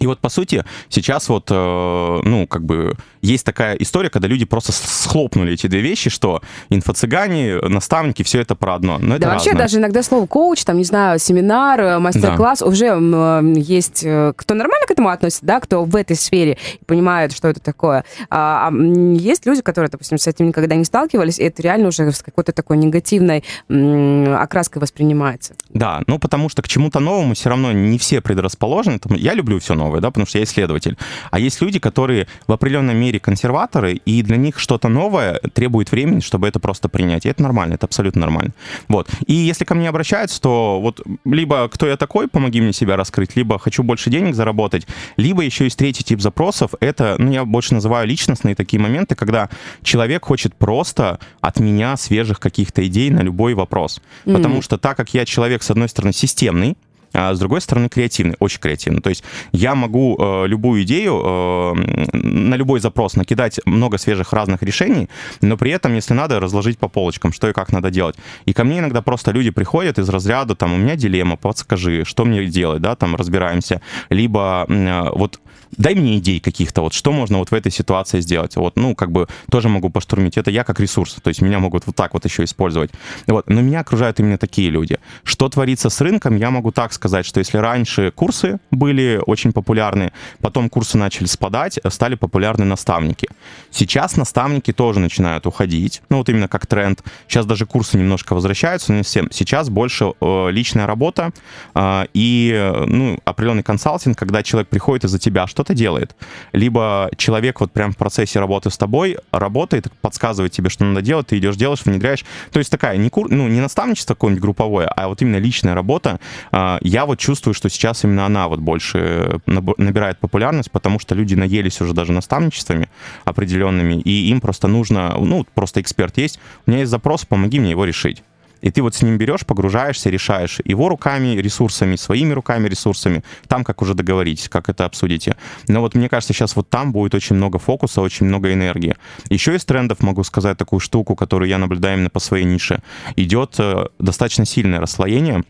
[0.02, 4.46] И вот, по сути, сейчас вот, э, ну, как бы, есть такая история, когда люди
[4.46, 8.98] просто схлопнули эти две вещи, что инфо-цыгане, наставники, все это про одно.
[9.00, 9.64] Но это Да, вообще разное.
[9.66, 14.34] даже иногда слово коуч, там, не знаю, семинар, э, мастер-класс, уже м, э, есть, э,
[14.36, 18.04] кто нормально к этому относится, да, кто в этой сфере понимает, что это такое.
[18.30, 22.12] А, а, есть люди, которые, допустим, с этим никогда не сталкивались, и это реально уже
[22.12, 25.54] с какой-то такой негативной м, окраской воспринимается.
[25.70, 28.98] Да, ну потому что к чему-то новому все равно не все предрасположены.
[29.00, 30.98] Там, Я люблю все новое, да, потому что я исследователь.
[31.32, 36.20] А есть люди, которые в определенной мере консерваторы, и для них что-то новое требует времени,
[36.22, 37.26] чтобы это просто принять.
[37.26, 38.54] И это нормально, это абсолютно нормально.
[38.88, 39.10] Вот.
[39.26, 43.36] И если ко мне обращаются, то вот либо кто я такой, помоги мне себя раскрыть,
[43.36, 46.72] либо хочу больше денег заработать, либо еще есть третий тип запросов.
[46.80, 49.50] Это, ну, я больше называю личностные такие моменты, когда
[49.82, 54.02] человек хочет просто от меня свежих каких-то идей на любой вопрос.
[54.26, 56.78] Потому что так как я человек, с одной стороны, системный,
[57.14, 59.02] а с другой стороны, креативный, очень креативный.
[59.02, 61.74] То есть я могу э, любую идею, э,
[62.14, 65.10] на любой запрос накидать много свежих разных решений,
[65.42, 68.16] но при этом, если надо, разложить по полочкам, что и как надо делать.
[68.46, 72.26] И ко мне иногда просто люди приходят из разряда, там, у меня дилемма, подскажи, что
[72.26, 73.82] мне делать, да, там, разбираемся.
[74.10, 75.40] Либо э, вот
[75.78, 78.56] дай мне идей каких-то, вот что можно вот в этой ситуации сделать.
[78.56, 80.38] Вот, ну, как бы тоже могу поштурмить.
[80.38, 82.92] Это я как ресурс, то есть меня могут вот так вот еще использовать.
[83.28, 83.50] Вот.
[83.50, 84.98] Но меня окружают именно такие люди.
[85.24, 90.12] Что творится с рынком, я могу так сказать, что если раньше курсы были очень популярны,
[90.42, 93.28] потом курсы начали спадать, стали популярны наставники.
[93.70, 97.04] Сейчас наставники тоже начинают уходить, ну вот именно как тренд.
[97.28, 99.30] Сейчас даже курсы немножко возвращаются, но не всем.
[99.32, 101.32] Сейчас больше э, личная работа
[101.76, 106.16] э, и э, ну, определенный консалтинг, когда человек приходит и за тебя что-то делает.
[106.54, 111.28] Либо человек вот прям в процессе работы с тобой работает, подсказывает тебе, что надо делать,
[111.28, 112.26] ты идешь, делаешь, внедряешь.
[112.52, 113.30] То есть такая не, кур...
[113.30, 116.20] ну, не наставничество какое-нибудь групповое, а вот именно личная работа.
[116.52, 121.14] Э, Я вот чувствую, что сейчас именно она вот больше наб- набирает популярность, потому что
[121.14, 122.90] люди наелись уже даже наставничествами
[123.26, 127.72] определенными, и им просто нужно, ну, просто эксперт есть, у меня есть запрос, помоги мне
[127.72, 128.24] его решить.
[128.62, 133.24] И ты вот с ним берешь, погружаешься, решаешь его руками, ресурсами, своими руками, ресурсами.
[133.48, 135.36] Там как уже договоритесь, как это обсудите.
[135.68, 138.96] Но вот мне кажется, сейчас вот там будет очень много фокуса, очень много энергии.
[139.30, 142.82] Еще из трендов могу сказать такую штуку, которую я наблюдаю именно по своей нише.
[143.16, 145.44] Идет э, достаточно сильное расслоение,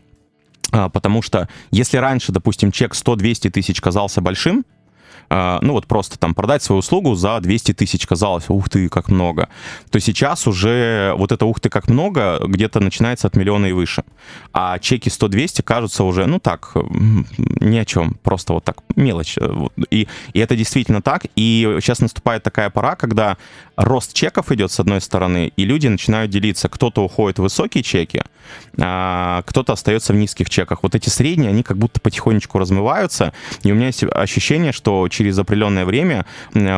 [0.72, 4.64] а, потому что если раньше, допустим, чек 100-200 тысяч казался большим,
[5.32, 9.48] ну вот просто там продать свою услугу за 200 тысяч казалось, ух ты, как много,
[9.90, 14.04] то сейчас уже вот это ух ты, как много где-то начинается от миллиона и выше.
[14.52, 16.74] А чеки 100-200 кажутся уже, ну так,
[17.60, 19.36] ни о чем, просто вот так, мелочь.
[19.90, 21.26] И, и это действительно так.
[21.36, 23.36] И сейчас наступает такая пора, когда
[23.76, 26.68] рост чеков идет с одной стороны, и люди начинают делиться.
[26.68, 28.22] Кто-то уходит в высокие чеки,
[28.78, 30.82] а кто-то остается в низких чеках.
[30.82, 33.32] Вот эти средние, они как будто потихонечку размываются.
[33.62, 36.26] И у меня есть ощущение, что через определенное время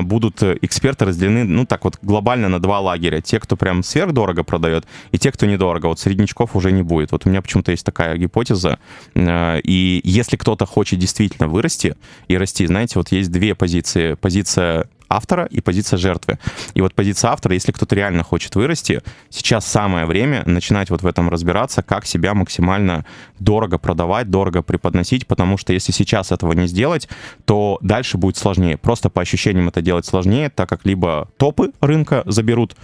[0.02, 3.20] будут эксперты разделены, ну так вот, глобально на два лагеря.
[3.20, 5.87] Те, кто прям сверхдорого продает, и те, кто недорого.
[5.87, 7.12] Вот среднячков уже не будет.
[7.12, 8.78] Вот у меня почему-то есть такая гипотеза.
[9.14, 11.96] Э, И если кто-то хочет действительно вырасти
[12.28, 14.14] и расти, знаете, вот есть две позиции.
[14.14, 16.38] Позиция автора и позиция жертвы.
[16.74, 21.07] И вот позиция автора, если кто-то реально хочет вырасти, сейчас самое время начинать вот в
[21.07, 23.05] этом разбираться, как себя максимально
[23.38, 27.09] дорого продавать, дорого преподносить, потому что если сейчас этого не сделать,
[27.44, 28.77] то дальше будет сложнее.
[28.77, 32.77] Просто по ощущениям это делать сложнее, так как либо топы рынка заберут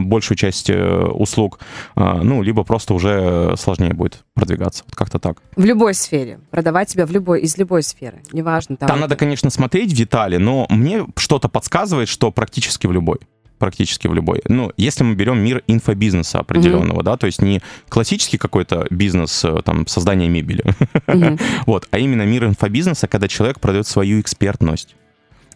[0.00, 1.60] большую часть э, услуг,
[1.96, 4.84] э, ну, либо просто уже сложнее будет продвигаться.
[4.86, 5.42] Вот как-то так.
[5.56, 6.40] В любой сфере.
[6.50, 8.22] Продавать себя в любой, из любой сферы.
[8.32, 8.76] Неважно.
[8.76, 13.18] Там, там надо, конечно, смотреть в детали, но мне что-то подсказывает, что практически в любой
[13.58, 14.42] практически в любой.
[14.48, 17.04] Ну, если мы берем мир инфобизнеса определенного, mm-hmm.
[17.04, 20.62] да, то есть не классический какой-то бизнес, там, создание мебели,
[21.06, 21.40] mm-hmm.
[21.66, 24.94] вот, а именно мир инфобизнеса, когда человек продает свою экспертность.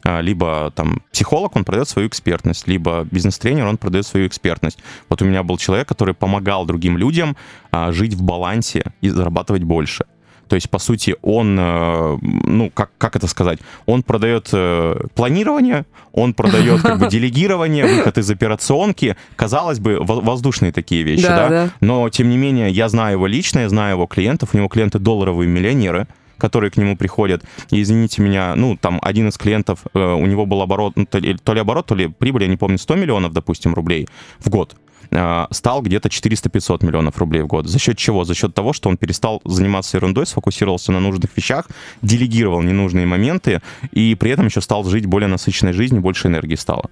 [0.03, 4.79] А, либо там психолог, он продает свою экспертность, либо бизнес-тренер, он продает свою экспертность.
[5.09, 7.37] Вот у меня был человек, который помогал другим людям
[7.71, 10.05] а, жить в балансе и зарабатывать больше.
[10.51, 15.87] То есть, по сути, он, э, ну, как, как это сказать, он продает э, планирование,
[16.13, 19.17] он продает как бы делегирование, выход из операционки.
[19.37, 21.49] Казалось бы, воздушные такие вещи, да, да?
[21.49, 21.71] да?
[21.81, 24.99] Но, тем не менее, я знаю его лично, я знаю его клиентов, у него клиенты
[24.99, 26.09] долларовые миллионеры,
[26.41, 27.45] которые к нему приходят.
[27.71, 31.19] И, извините меня, ну, там, один из клиентов, э, у него был оборот, ну, то,
[31.19, 34.49] ли, то ли оборот, то ли прибыль, я не помню, 100 миллионов, допустим, рублей в
[34.49, 34.77] год
[35.11, 37.69] э, стал где-то 400-500 миллионов рублей в год.
[37.69, 38.25] За счет чего?
[38.25, 41.69] За счет того, что он перестал заниматься ерундой, сфокусировался на нужных вещах,
[42.03, 43.61] делегировал ненужные моменты
[43.93, 46.91] и при этом еще стал жить более насыщенной жизнью, больше энергии стало.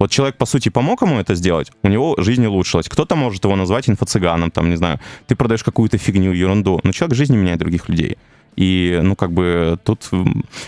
[0.00, 2.88] Вот человек, по сути, помог ему это сделать, у него жизнь улучшилась.
[2.88, 7.16] Кто-то может его назвать инфо-цыганом, там, не знаю, ты продаешь какую-то фигню, ерунду, но человек
[7.16, 8.16] жизни меняет других людей.
[8.60, 10.10] И, ну, как бы тут,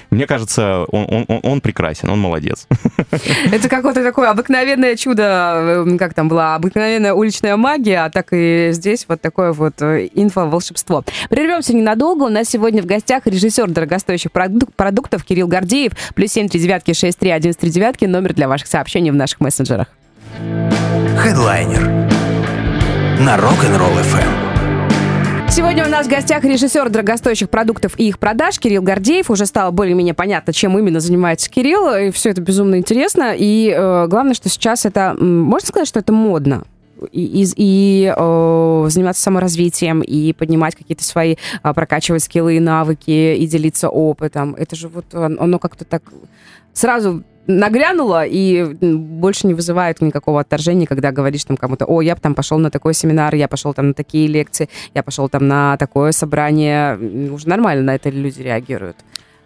[0.09, 2.67] мне кажется, он, он, он прекрасен, он молодец.
[3.53, 8.71] Это какое-то такое обыкновенное чудо, э, как там была, обыкновенная уличная магия, а так и
[8.73, 11.05] здесь вот такое вот э, инфо-волшебство.
[11.29, 12.23] Прервемся ненадолго.
[12.23, 17.19] У нас сегодня в гостях режиссер дорогостоящих продуктов Кирилл Гордеев, плюс 7 3 девятки 6
[17.19, 19.89] 3 11 3 девятки, номер для ваших сообщений в наших мессенджерах.
[21.19, 21.83] Хедлайнер
[23.21, 24.42] на Rock'n'Roll FM.
[25.55, 29.31] Сегодня у нас в гостях режиссер дорогостоящих продуктов и их продаж Кирилл Гордеев.
[29.31, 31.95] Уже стало более-менее понятно, чем именно занимается Кирилл.
[31.95, 33.35] И все это безумно интересно.
[33.37, 35.15] И э, главное, что сейчас это...
[35.21, 36.65] Можно сказать, что это модно?
[37.11, 43.37] и, и, и э, заниматься саморазвитием, и поднимать какие-то свои, э, прокачивать скиллы и навыки,
[43.37, 44.55] и делиться опытом.
[44.55, 46.03] Это же вот оно как-то так
[46.73, 52.35] сразу нагрянуло и больше не вызывает никакого отторжения, когда говоришь там кому-то, о, я там
[52.35, 56.13] пошел на такой семинар, я пошел там на такие лекции, я пошел там на такое
[56.13, 56.97] собрание.
[57.31, 58.97] Уже нормально на это люди реагируют.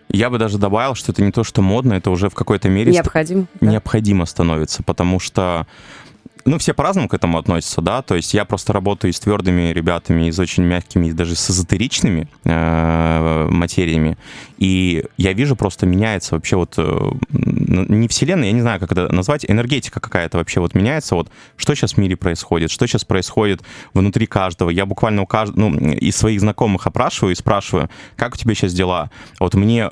[0.08, 2.92] Я бы даже добавил, что это не то, что модно, это уже в какой-то мере
[2.92, 3.48] необходимо, ст...
[3.60, 3.66] да?
[3.66, 5.66] необходимо становится, потому что
[6.46, 10.28] ну, все по-разному к этому относятся, да, то есть я просто работаю с твердыми ребятами,
[10.28, 14.16] и с очень мягкими, и даже с эзотеричными э, материями,
[14.58, 19.12] и я вижу, просто меняется вообще вот, э, не вселенная, я не знаю, как это
[19.12, 23.62] назвать, энергетика какая-то вообще вот меняется, вот что сейчас в мире происходит, что сейчас происходит
[23.92, 28.36] внутри каждого, я буквально у каждого, ну, из своих знакомых опрашиваю и спрашиваю, как у
[28.36, 29.90] тебя сейчас дела, вот мне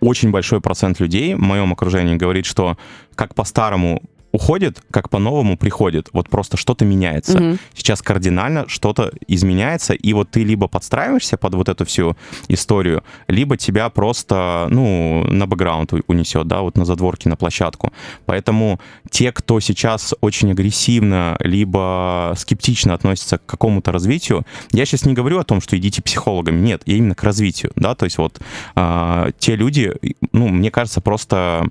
[0.00, 2.78] очень большой процент людей в моем окружении говорит, что
[3.14, 6.08] как по-старому уходит, как по-новому приходит.
[6.12, 7.38] Вот просто что-то меняется.
[7.38, 7.58] Угу.
[7.74, 12.16] Сейчас кардинально что-то изменяется, и вот ты либо подстраиваешься под вот эту всю
[12.48, 17.92] историю, либо тебя просто, ну, на бэкграунд унесет, да, вот на задворки, на площадку.
[18.26, 25.14] Поэтому те, кто сейчас очень агрессивно, либо скептично относится к какому-то развитию, я сейчас не
[25.14, 28.40] говорю о том, что идите психологами, нет, я именно к развитию, да, то есть вот
[28.76, 29.94] э, те люди,
[30.32, 31.66] ну, мне кажется, просто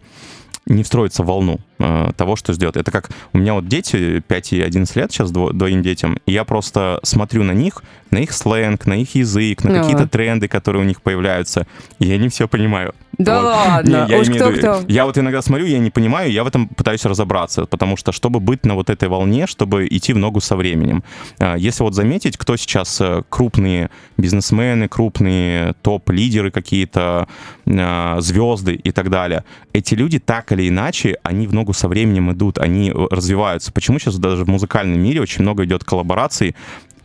[0.66, 1.60] не встроиться в волну
[2.18, 2.76] того, что сделать.
[2.76, 6.44] Это как у меня вот дети 5 и 11 лет сейчас двоим детям, и я
[6.44, 10.86] просто смотрю на них, на их сленг, на их язык, на какие-то тренды, которые у
[10.86, 11.68] них появляются,
[12.00, 12.94] и я не все понимаю.
[13.20, 13.46] Да вот.
[13.48, 14.82] ладно, не, я, уж кто, кто.
[14.88, 18.40] я вот иногда смотрю, я не понимаю, я в этом пытаюсь разобраться, потому что чтобы
[18.40, 21.04] быть на вот этой волне, чтобы идти в ногу со временем.
[21.40, 27.28] Э, если вот заметить, кто сейчас э, крупные бизнесмены, крупные топ-лидеры какие-то,
[27.66, 29.44] звезды и так далее,
[29.74, 33.72] эти люди так или иначе, они в ногу со временем идут, они развиваются.
[33.72, 36.56] Почему сейчас даже в музыкальном мире очень много идет коллабораций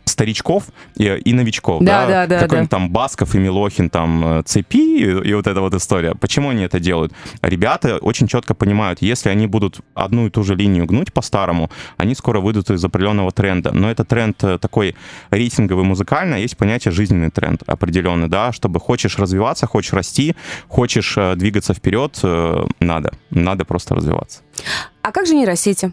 [0.05, 0.65] старичков
[0.95, 2.77] и, и новичков, да, да, да, какой-нибудь да.
[2.77, 6.15] там Басков и Милохин, там э, Цепи и, и вот эта вот история.
[6.15, 7.11] Почему они это делают?
[7.41, 12.15] Ребята очень четко понимают, если они будут одну и ту же линию гнуть по-старому, они
[12.15, 13.71] скоро выйдут из определенного тренда.
[13.71, 14.95] Но это тренд э, такой
[15.31, 20.35] рейтинговый, музыкальный, а есть понятие жизненный тренд определенный, да, чтобы хочешь развиваться, хочешь расти,
[20.67, 22.19] хочешь э, двигаться вперед,
[22.79, 24.41] надо, надо просто развиваться.
[25.01, 25.91] А как же нейросети?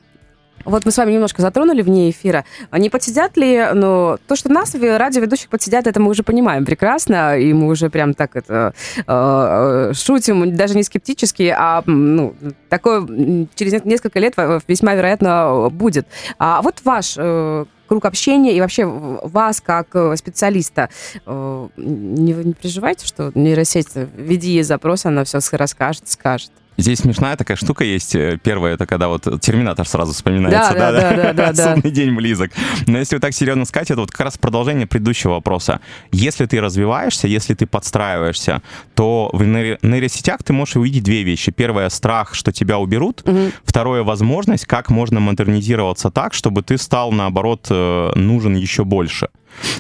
[0.65, 2.45] Вот мы с вами немножко затронули вне эфира.
[2.73, 7.53] Не подсидят ли, ну, то, что нас, радиоведущих, подсидят, это мы уже понимаем прекрасно, и
[7.53, 8.75] мы уже прям так это
[9.07, 12.35] э, шутим, даже не скептически, а ну,
[12.69, 13.07] такое
[13.55, 14.35] через несколько лет
[14.69, 16.07] весьма вероятно будет.
[16.39, 20.89] А вот ваш э, круг общения и вообще вас как э, специалиста.
[21.27, 26.51] Э, не, не переживайте, что нейросеть, введи ей запрос, она все расскажет, скажет.
[26.77, 28.15] Здесь смешная такая штука есть.
[28.15, 30.75] Э, первая, это когда вот Терминатор сразу вспоминается.
[30.75, 31.75] Да, да, да, да, да.
[31.75, 32.51] Судный день близок.
[32.87, 35.81] Но если вот так серьезно сказать, это вот как раз продолжение предыдущего вопроса.
[36.13, 38.63] Если ты развиваешься, если ты подстраиваешься,
[38.95, 41.53] то в нейросетях ты можешь увидеть две вещи.
[41.53, 43.23] Первое— страх, что тебя уберут.
[43.25, 43.53] Угу.
[43.65, 49.29] Второе— возможность, как можно модернизироваться так, чтобы ты стал, наоборот, э, нужен еще больше.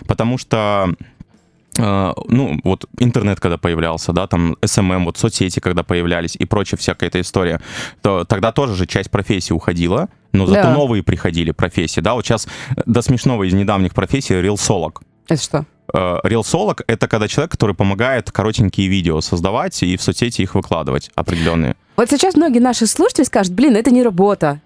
[0.06, 0.94] Потому что
[1.78, 7.06] ну, вот интернет, когда появлялся, да, там SMM, вот соцсети, когда появлялись и прочая всякая
[7.06, 7.60] эта история,
[8.02, 10.74] то тогда тоже же часть профессии уходила, но зато да.
[10.74, 12.46] новые приходили профессии, да, вот сейчас
[12.84, 15.02] до смешного из недавних профессий рилсолог.
[15.28, 15.66] Это что?
[15.92, 21.10] Рилсолог uh,— это когда человек, который помогает коротенькие видео создавать и в соцсети их выкладывать
[21.14, 21.76] определенные.
[21.96, 24.60] Вот сейчас многие наши слушатели скажут, блин, это не работа.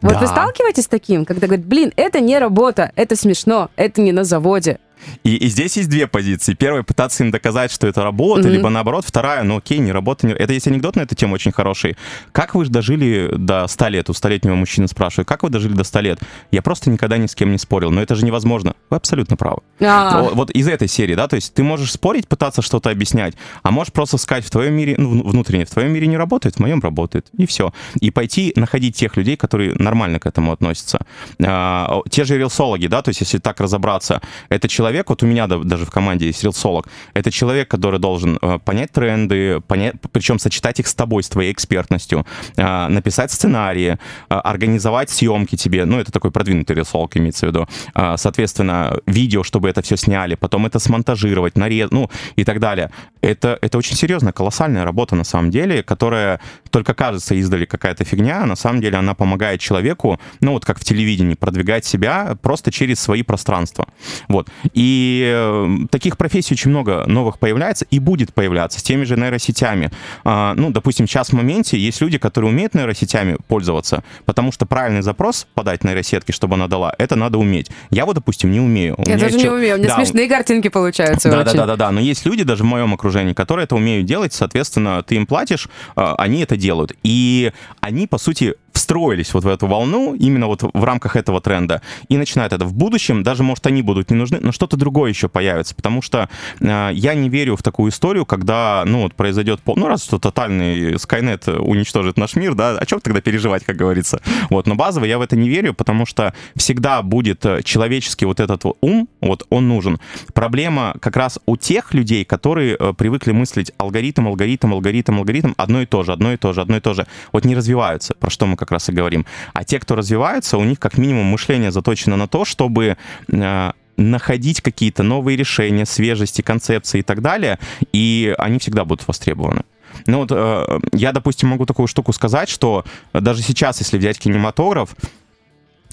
[0.00, 0.20] Вот да.
[0.20, 4.24] вы сталкиваетесь с таким, когда говорят, блин, это не работа, это смешно, это не на
[4.24, 4.78] заводе.
[5.24, 6.54] И, и здесь есть две позиции.
[6.54, 8.52] Первая— пытаться им доказать, что это работа, mm-hmm.
[8.52, 9.04] либо наоборот.
[9.06, 10.26] Вторая— ну окей, не работа.
[10.26, 10.32] Не...
[10.32, 11.96] Это есть анекдот на эту тему очень хороший.
[12.32, 14.10] Как вы же дожили до 100 лет?
[14.10, 16.20] У столетнего мужчины спрашивают, как вы дожили до 100 лет?
[16.50, 17.90] Я просто никогда ни с кем не спорил.
[17.90, 18.74] Но это же невозможно.
[18.90, 19.62] Вы абсолютно правы.
[19.80, 20.22] А-а-а.
[20.22, 23.70] Вот, вот из этой серии, да, то есть ты можешь спорить, пытаться что-то объяснять, а
[23.70, 26.80] можешь просто сказать, в твоем мире, ну, внутренне, в твоем мире не работает, в моем
[26.80, 27.26] работает.
[27.36, 27.72] И все.
[28.00, 31.04] И пойти находить тех людей, которые нормально к этому относятся.
[31.44, 35.46] А, те же рилсологи, да, то есть если так разобраться, это человек, вот у меня
[35.46, 40.80] даже в команде есть рилсолог, это человек, который должен э, понять тренды, понять, причем сочетать
[40.80, 46.12] их с тобой, с твоей экспертностью, э, написать сценарии, э, организовать съемки тебе, ну, это
[46.12, 47.68] такой продвинутый рилсолог имеется в виду,
[48.16, 52.90] соответственно, видео, чтобы это все сняли, потом это смонтажировать, нарез, ну, и так далее.
[53.26, 58.42] Это, это очень серьезная, колоссальная работа на самом деле, которая только кажется издали какая-то фигня,
[58.42, 62.70] а на самом деле она помогает человеку, ну, вот как в телевидении, продвигать себя просто
[62.70, 63.86] через свои пространства.
[64.28, 64.48] Вот.
[64.74, 69.90] И Эм, таких профессий очень много новых появляется и будет появляться с теми же нейросетями.
[70.24, 75.02] А, ну, допустим, сейчас в моменте есть люди, которые умеют нейросетями пользоваться, потому что правильный
[75.02, 77.70] запрос подать нейросетке, чтобы она дала, это надо уметь.
[77.90, 78.94] Я вот, допустим, не умею.
[78.98, 81.52] У Я тоже не умею, у меня да, смешные картинки получаются да, очень.
[81.52, 84.32] Да, да, да, да, но есть люди даже в моем окружении, которые это умеют делать,
[84.32, 86.92] соответственно, ты им платишь, а, они это делают.
[87.02, 91.80] И они, по сути, встроились вот в эту волну, именно вот в рамках этого тренда,
[92.08, 92.66] и начинают это.
[92.66, 96.28] В будущем даже, может, они будут не нужны, но что-то другое еще появится, потому что
[96.60, 100.94] э, я не верю в такую историю, когда, ну, вот произойдет, ну, раз что тотальный
[100.94, 104.20] Skynet уничтожит наш мир, да, о чем тогда переживать, как говорится.
[104.50, 108.40] Вот, но базово я в это не верю, потому что всегда будет э, человеческий вот
[108.40, 109.98] этот ум, вот он нужен.
[110.34, 115.80] Проблема как раз у тех людей, которые э, привыкли мыслить алгоритм, алгоритм, алгоритм, алгоритм, одно
[115.80, 117.06] и то же, одно и то же, одно и то же.
[117.32, 119.26] Вот не развиваются, про что мы как раз и говорим.
[119.52, 122.96] А те, кто развиваются, у них как минимум мышление заточено на то, чтобы
[123.32, 127.58] э, находить какие-то новые решения, свежести, концепции и так далее,
[127.92, 129.62] и они всегда будут востребованы.
[130.06, 134.94] Ну вот э, я, допустим, могу такую штуку сказать, что даже сейчас, если взять кинематограф,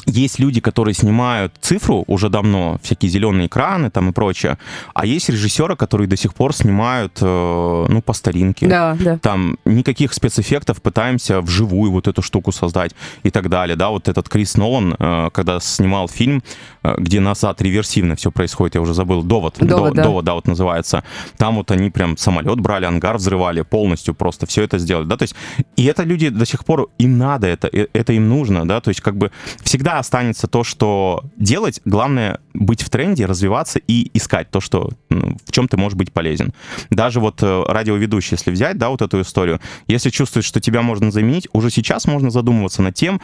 [0.05, 4.57] есть люди, которые снимают цифру уже давно, всякие зеленые экраны там и прочее,
[4.93, 8.67] а есть режиссеры, которые до сих пор снимают, э, ну, по старинке.
[8.67, 9.17] Да, да.
[9.17, 12.91] Там никаких спецэффектов, пытаемся вживую вот эту штуку создать
[13.23, 16.43] и так далее, да, вот этот Крис Нолан, э, когда снимал фильм,
[16.83, 20.03] э, где назад реверсивно все происходит, я уже забыл, «Довод», «Довод», да.
[20.03, 21.03] «Довод», да, вот называется,
[21.37, 25.23] там вот они прям самолет брали, ангар взрывали, полностью просто все это сделали, да, то
[25.23, 25.35] есть,
[25.77, 29.01] и это люди до сих пор, им надо это, это им нужно, да, то есть
[29.01, 29.31] как бы
[29.63, 31.81] всегда останется то, что делать.
[31.85, 36.53] Главное быть в тренде, развиваться и искать то, что в чем ты можешь быть полезен.
[36.89, 41.11] Даже вот э, радиоведущий, если взять, да, вот эту историю, если чувствуешь, что тебя можно
[41.11, 43.21] заменить, уже сейчас можно задумываться над тем,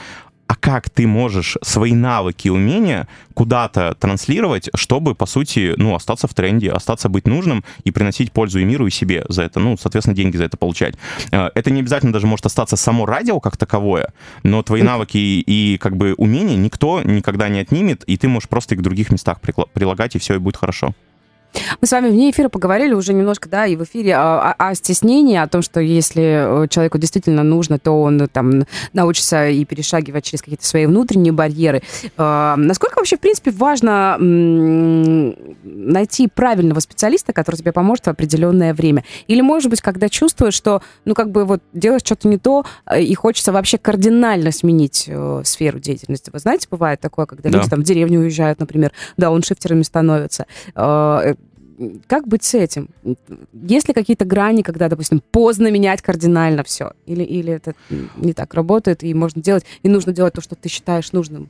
[0.49, 6.27] а как ты можешь свои навыки и умения куда-то транслировать, чтобы, по сути, ну, остаться
[6.27, 9.77] в тренде, остаться быть нужным и приносить пользу и миру, и себе за это, ну,
[9.77, 10.95] соответственно, деньги за это получать.
[11.31, 15.43] Э, это не обязательно даже может остаться само радио как таковое, но твои навыки и,
[15.45, 19.11] и как бы умения никто никогда не отнимет, и ты можешь просто их в других
[19.11, 20.95] местах прилагать, и все, и будет хорошо.
[21.81, 24.75] Мы с вами вне эфира поговорили уже немножко, да, и в эфире о, о, о
[24.75, 30.25] стеснении, о том, что если э, человеку действительно нужно, то он там научится и перешагивать
[30.25, 31.81] через какие-то свои внутренние барьеры.
[32.17, 39.03] Э, насколько вообще, в принципе, важно найти правильного специалиста, который тебе поможет в определенное время?
[39.27, 43.01] Или, может быть, когда чувствуешь, что, ну, как бы вот делаешь что-то не то, э,
[43.01, 46.29] и хочется вообще кардинально сменить э, сферу деятельности.
[46.31, 47.57] Вы знаете, бывает такое, когда да.
[47.57, 50.45] люди там в деревню уезжают, например, дауншифтерами становятся.
[50.75, 51.35] Э,
[52.07, 52.89] как быть с этим?
[53.53, 56.91] Есть ли какие-то грани, когда, допустим, поздно менять кардинально все?
[57.05, 57.73] Или, или это
[58.17, 61.49] не так работает, и можно делать, и нужно делать то, что ты считаешь нужным?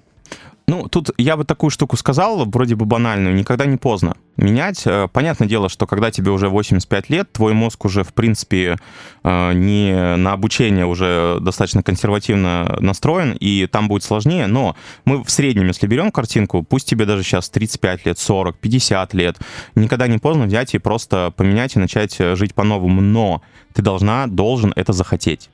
[0.67, 4.83] Ну, тут я бы такую штуку сказал, вроде бы банальную, никогда не поздно менять.
[4.85, 8.77] Э, понятное дело, что когда тебе уже 85 лет, твой мозг уже, в принципе,
[9.23, 14.75] э, не на обучение уже достаточно консервативно настроен, и там будет сложнее, но
[15.05, 19.37] мы в среднем, если берем картинку, пусть тебе даже сейчас 35 лет, 40, 50 лет,
[19.75, 23.41] никогда не поздно взять и просто поменять и начать жить по-новому, но
[23.73, 25.49] ты должна, должен это захотеть.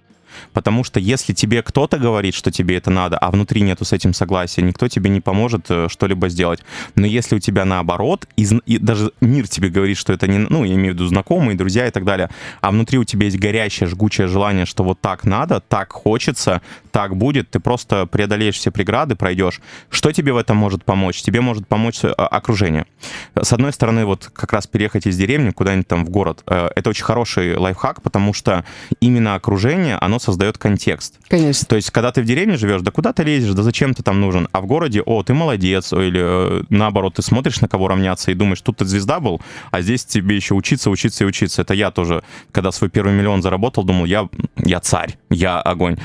[0.53, 4.13] Потому что если тебе кто-то говорит, что тебе это надо, а внутри нету с этим
[4.13, 6.61] согласия, никто тебе не поможет э, что-либо сделать.
[6.95, 10.63] Но если у тебя наоборот, и, и даже мир тебе говорит, что это не, ну,
[10.63, 12.29] я имею в виду знакомые, друзья и так далее,
[12.61, 16.61] а внутри у тебя есть горящее, жгучее желание, что вот так надо, так хочется,
[16.95, 19.59] так будет, ты просто преодолеешь все преграды, пройдешь.
[19.89, 21.21] Что тебе в этом может помочь?
[21.21, 22.85] Тебе может помочь э, окружение.
[23.35, 26.91] С одной стороны, вот как раз переехать из деревни куда-нибудь там в город, э, это
[26.91, 28.63] очень хороший лайфхак, потому что
[29.01, 31.19] именно окружение, оно создает контекст.
[31.27, 31.67] Конечно.
[31.67, 34.21] То есть, когда ты в деревне живешь, да куда ты лезешь, да зачем ты там
[34.21, 34.47] нужен?
[34.53, 38.35] А в городе, о, ты молодец, или э, наоборот, ты смотришь на кого равняться и
[38.35, 41.61] думаешь, тут ты звезда был, а здесь тебе еще учиться, учиться и учиться.
[41.61, 42.23] Это я тоже,
[42.53, 45.97] когда свой первый миллион заработал, думал, я, я царь, я огонь.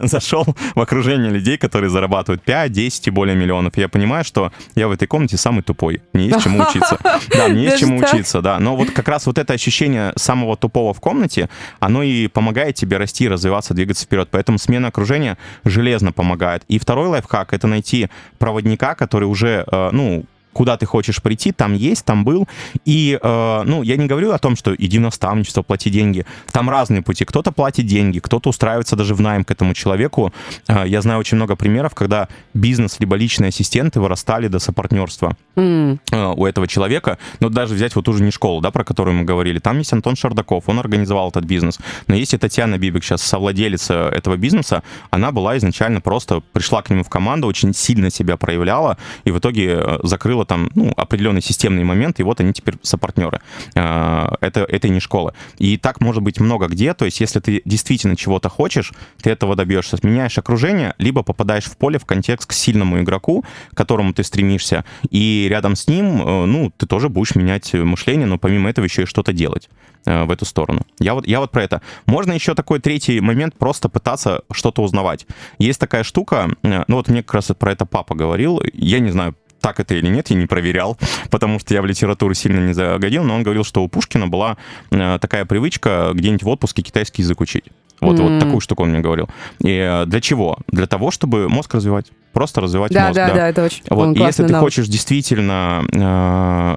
[0.06, 0.44] зашел
[0.74, 3.76] в окружение людей, которые зарабатывают 5, 10 и более миллионов.
[3.76, 6.02] я понимаю, что я в этой комнате самый тупой.
[6.12, 6.98] Мне есть чему учиться.
[7.30, 8.58] Да, мне есть чему учиться, да.
[8.58, 11.48] Но вот как раз вот это ощущение самого тупого в комнате,
[11.78, 14.28] оно и помогает тебе расти, развиваться, двигаться вперед.
[14.30, 16.64] Поэтому смена окружения железно помогает.
[16.68, 21.74] И второй лайфхак— это найти проводника, который уже, э, ну, куда ты хочешь прийти, там
[21.74, 22.48] есть, там был.
[22.84, 26.24] И, э, ну, я не говорю о том, что иди в наставничество, плати деньги.
[26.52, 27.24] Там разные пути.
[27.24, 30.32] Кто-то платит деньги, кто-то устраивается даже в найм к этому человеку.
[30.68, 35.98] Э, я знаю очень много примеров, когда бизнес либо личные ассистенты вырастали до сопартнерства mm.
[36.10, 37.18] э, у этого человека.
[37.40, 39.58] Но даже взять вот ту же не школу, да, про которую мы говорили.
[39.58, 41.78] Там есть Антон Шардаков, он организовал этот бизнес.
[42.06, 44.82] Но есть и Татьяна Бибик, сейчас совладелица этого бизнеса.
[45.10, 49.38] Она была изначально просто, пришла к нему в команду, очень сильно себя проявляла, и в
[49.38, 53.40] итоге э, закрыла там ну, определенный системный момент, и вот они теперь сопартнеры.
[53.74, 55.34] Это, это не школа.
[55.58, 58.92] И так может быть много где, то есть если ты действительно чего-то хочешь,
[59.22, 59.98] ты этого добьешься.
[60.02, 64.84] Меняешь окружение, либо попадаешь в поле в контекст к сильному игроку, к которому ты стремишься,
[65.10, 69.02] и рядом с ним, э, ну, ты тоже будешь менять мышление, но помимо этого еще
[69.02, 69.68] и что-то делать
[70.06, 70.82] э, в эту сторону.
[70.98, 71.82] Я вот, я вот про это.
[72.06, 75.26] Можно еще такой третий момент, просто пытаться что-то узнавать.
[75.58, 79.10] Есть такая штука, э, ну вот мне как раз про это папа говорил, я не
[79.10, 80.96] знаю, так это или нет, я не проверял,
[81.30, 84.56] потому что я в литературу сильно не загодил, но он говорил, что у Пушкина была
[84.90, 87.64] такая привычка где-нибудь в отпуске китайский язык учить.
[88.00, 88.22] Вот, mm.
[88.22, 89.28] вот такую штуку он мне говорил.
[89.58, 90.56] И для чего?
[90.68, 92.06] Для того, чтобы мозг развивать.
[92.32, 93.16] Просто развивать да, мозг.
[93.16, 94.16] Да, да, да, это очень вот.
[94.16, 96.76] И если ты хочешь действительно э,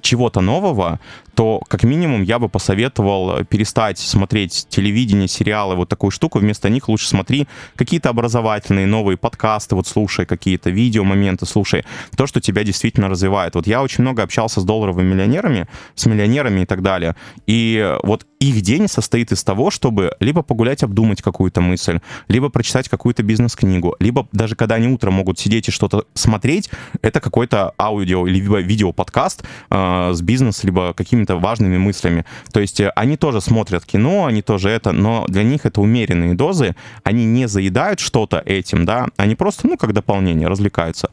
[0.00, 1.00] чего-то нового,
[1.36, 6.38] то как минимум я бы посоветовал перестать смотреть телевидение, сериалы, вот такую штуку.
[6.38, 11.84] Вместо них лучше смотри какие-то образовательные новые подкасты, вот слушай какие-то видео, моменты, слушай.
[12.16, 13.54] То, что тебя действительно развивает.
[13.54, 17.14] Вот я очень много общался с долларовыми миллионерами, с миллионерами и так далее.
[17.46, 22.88] И вот их день состоит из того, чтобы либо погулять, обдумать какую-то мысль, либо прочитать
[22.88, 26.70] какую-то бизнес-книгу, либо даже когда они утром могут сидеть и что-то смотреть,
[27.02, 32.24] это какой-то аудио или видео-подкаст э, с бизнес, либо какими какими-то важными мыслями.
[32.52, 36.34] То есть э, они тоже смотрят кино, они тоже это, но для них это умеренные
[36.34, 36.74] дозы,
[37.04, 41.10] они не заедают что-то этим, да, они просто, ну, как дополнение, развлекаются.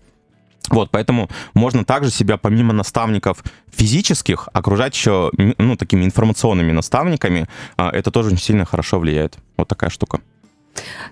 [0.70, 7.47] Вот, поэтому можно также себя, помимо наставников физических, окружать еще, ну, такими информационными наставниками.
[7.76, 9.38] А, это тоже очень сильно хорошо влияет.
[9.57, 10.20] Вот такая штука.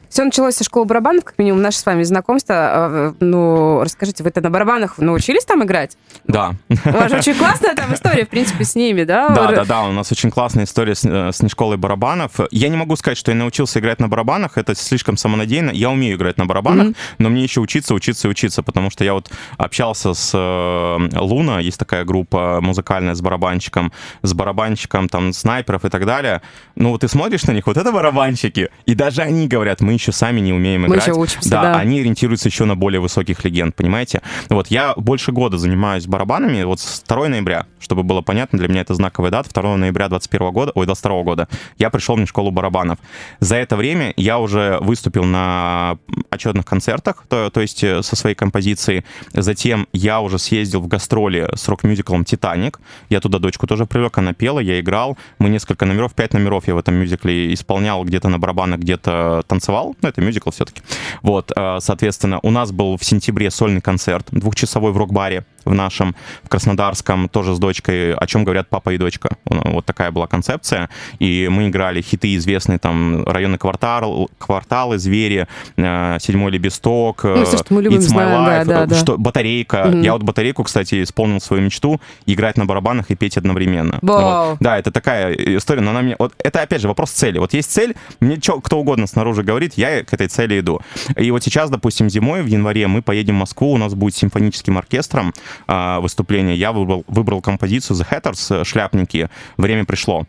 [0.10, 2.56] Все началось со школы барабанов, как минимум, наше с вами знакомство.
[2.56, 5.98] А, ну, расскажите, вы-то на барабанах научились там играть?
[6.28, 6.54] Да.
[6.70, 9.30] У вас же очень классная там история, в принципе, с ними, да?
[9.30, 12.32] Да, да, да, у нас очень классная история с, э, с школой барабанов.
[12.52, 15.72] Я не могу сказать, что я научился играть на барабанах, это слишком самонадеянно.
[15.72, 16.96] Я умею играть на барабанах, mm-hmm.
[17.20, 21.60] но мне еще учиться, учиться и учиться, потому что я вот общался с э, Луна,
[21.60, 23.94] есть такая группа музыкальная с барабанщиком,
[24.24, 26.42] с барабанщиком там снайперов и так далее.
[26.76, 30.12] Ну, вот ты смотришь на них, вот это барабанщики, и даже они говорят, мы еще
[30.12, 31.08] сами не умеем Мы играть.
[31.08, 31.76] еще учимся, да, да.
[31.76, 34.22] они ориентируются еще на более высоких легенд, понимаете?
[34.50, 38.82] Вот я больше года занимаюсь барабанами, вот с 2 ноября, чтобы было понятно, для меня
[38.82, 41.48] это знаковая дата, 2 ноября 21 года, ой, 22 года,
[41.78, 43.00] я пришел в школу барабанов.
[43.40, 45.98] За это время я уже выступил на
[46.30, 49.06] отчетных концертах, то, то есть э, со своей композицией.
[49.34, 52.80] Затем я уже съездил в гастроли с рок-мюзиклом «Титаник».
[53.10, 55.18] Я туда дочку тоже привлек, она пела, я играл.
[55.40, 59.96] Мы несколько номеров, пять номеров я в этом мюзикле исполнял, где-то на барабанах, где-то танцевал.
[60.02, 60.82] Ну, это мюзикл все-таки.
[61.22, 66.16] Вот, э, соответственно, у нас был в сентябре сольный концерт, двухчасовой в рок-баре в нашем,
[66.44, 69.36] в Краснодарском, тоже с дочкой, о чем говорят папа и дочка.
[69.46, 70.90] Вот такая была концепция.
[71.20, 75.48] И мы играли хиты известные, там, районный квартал, кварталы, звери,
[75.78, 78.96] э, седьмой лепесток, Ну, все, что мы любим, It's My знаем, Life, да, да.
[78.96, 79.86] что, батарейка.
[79.86, 80.02] Мгм.
[80.02, 84.00] Я вот батарейку, кстати, исполнил свою мечту играть на барабанах и петь одновременно.
[84.02, 84.58] Вот.
[84.60, 86.16] Да, это такая история, но она мне...
[86.18, 87.38] Вот это, опять же, вопрос цели.
[87.38, 90.82] Вот есть цель, мне чё, кто угодно снаружи говорит, я к этой цели иду.
[91.16, 94.78] И вот сейчас, допустим, зимой, в январе, мы поедем в Москву, у нас будет симфоническим
[94.78, 95.34] оркестром
[95.68, 96.56] а, выступление.
[96.56, 99.30] Я выбрал, выбрал композицию The Hatters, «Шляпники».
[99.58, 100.26] Время пришло.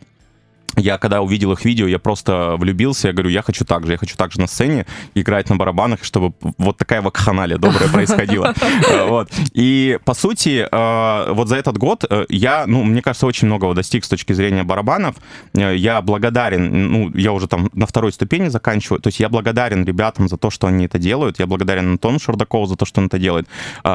[0.75, 3.07] Я когда увидел их видео, я просто влюбился.
[3.07, 6.03] Я говорю, я хочу так же, я хочу так же на сцене играть на барабанах,
[6.03, 8.53] чтобы вот такая вакханалия добрая происходила.
[8.89, 9.29] Э, Вот.
[9.53, 13.75] И, по сути, э, вот за этот год э, я, ну, мне кажется, очень многого
[13.75, 15.15] достиг с точки зрения барабанов.
[15.53, 20.27] Я благодарен, ну, я уже там на второй ступени заканчиваю, то есть я благодарен ребятам
[20.27, 21.39] за то, что они это делают.
[21.39, 23.47] Я благодарен Антону Шардакову за то, что он это делает.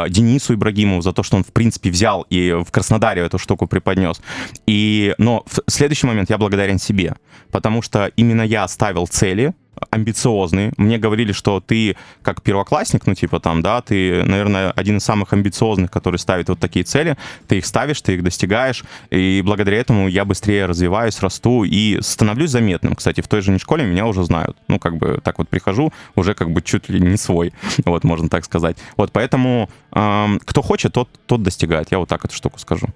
[0.09, 4.21] Денису Ибрагимову за то, что он, в принципе, взял и в Краснодаре эту штуку преподнес.
[4.66, 7.14] И, но в следующий момент я благодарен себе,
[7.50, 9.54] потому что именно я ставил цели,
[9.91, 10.72] амбициозные.
[10.76, 15.33] Мне говорили, что ты как первоклассник, ну типа там, да, ты, наверное, один из самых
[15.33, 17.16] амбициозных, который ставит вот такие цели.
[17.47, 22.51] Ты их ставишь, ты их достигаешь, и благодаря этому я быстрее развиваюсь, расту и становлюсь
[22.51, 22.95] заметным.
[22.95, 24.57] Кстати, в той же школе меня уже знают.
[24.68, 27.53] Ну как бы так вот прихожу, уже как бы чуть ли не свой,
[27.85, 28.76] вот можно так сказать.
[28.97, 31.89] Вот поэтому эм, кто хочет, тот, тот достигает.
[31.91, 32.89] Я вот так эту штуку скажу.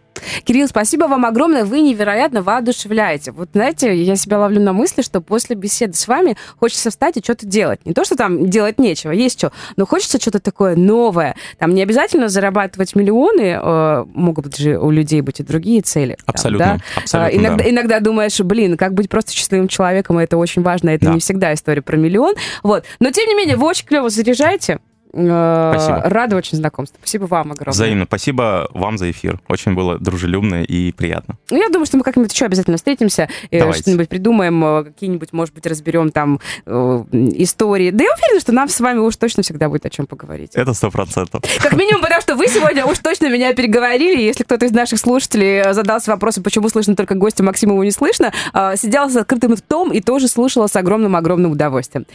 [0.44, 1.64] Кирилл, спасибо вам огромное.
[1.64, 3.32] Вы невероятно воодушевляете.
[3.32, 7.22] Вот знаете, я себя ловлю на мысли, что после беседы с вами хочется встать и
[7.22, 7.80] что-то делать.
[7.84, 11.34] Не то, что там делать нечего, есть что, но хочется что-то такое новое.
[11.58, 16.16] Там не обязательно зарабатывать миллионы, э, могут же у людей быть и другие цели.
[16.16, 16.66] Там, Абсолютно,
[16.96, 17.00] да?
[17.00, 17.70] абсолютно, Э, иногда, да.
[17.70, 21.12] иногда думаешь, блин, как быть просто счастливым человеком, и это очень важно, это Да.
[21.14, 22.34] не всегда история про миллион.
[22.62, 22.84] Вот.
[23.00, 24.78] Но, тем не менее, вы очень клево заряжаете.
[25.12, 26.02] Э, Спасибо.
[26.04, 26.98] Рада очень знакомству.
[27.00, 27.72] Спасибо вам огромное.
[27.72, 28.04] Взаимно.
[28.06, 29.40] Спасибо вам за эфир.
[29.48, 31.36] Очень было дружелюбно и приятно.
[31.50, 35.54] Ну, я думаю, что мы как-нибудь еще обязательно встретимся, э, что-нибудь придумаем, э, какие-нибудь, может
[35.54, 37.90] быть, разберем там истории.
[37.90, 40.52] Да я уверена, что нам с вами уж точно всегда будет о чем поговорить.
[40.54, 41.42] Это сто процентов.
[41.60, 44.20] Как минимум, потому что вы сегодня уж точно меня переговорили.
[44.22, 48.32] Если кто-то из наших слушателей задался вопросом, почему слышно только гостя Максимову не слышно,
[48.76, 52.06] сидела с открытым ртом и тоже слушала с огромным-огромным удовольствием.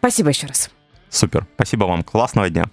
[0.00, 0.70] Спасибо еще раз.
[1.10, 1.46] Супер.
[1.54, 2.02] Спасибо вам.
[2.02, 2.64] Классного дня.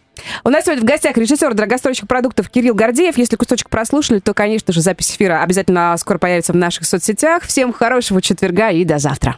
[0.43, 3.17] У нас сегодня в гостях режиссер дорогостоящих продуктов Кирилл Гордеев.
[3.17, 7.43] Если кусочек прослушали, то, конечно же, запись эфира обязательно скоро появится в наших соцсетях.
[7.43, 9.37] Всем хорошего четверга и до завтра.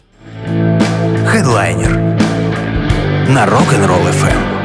[1.27, 1.91] Хедлайнер
[3.29, 4.56] на Rock'n'Roll FM.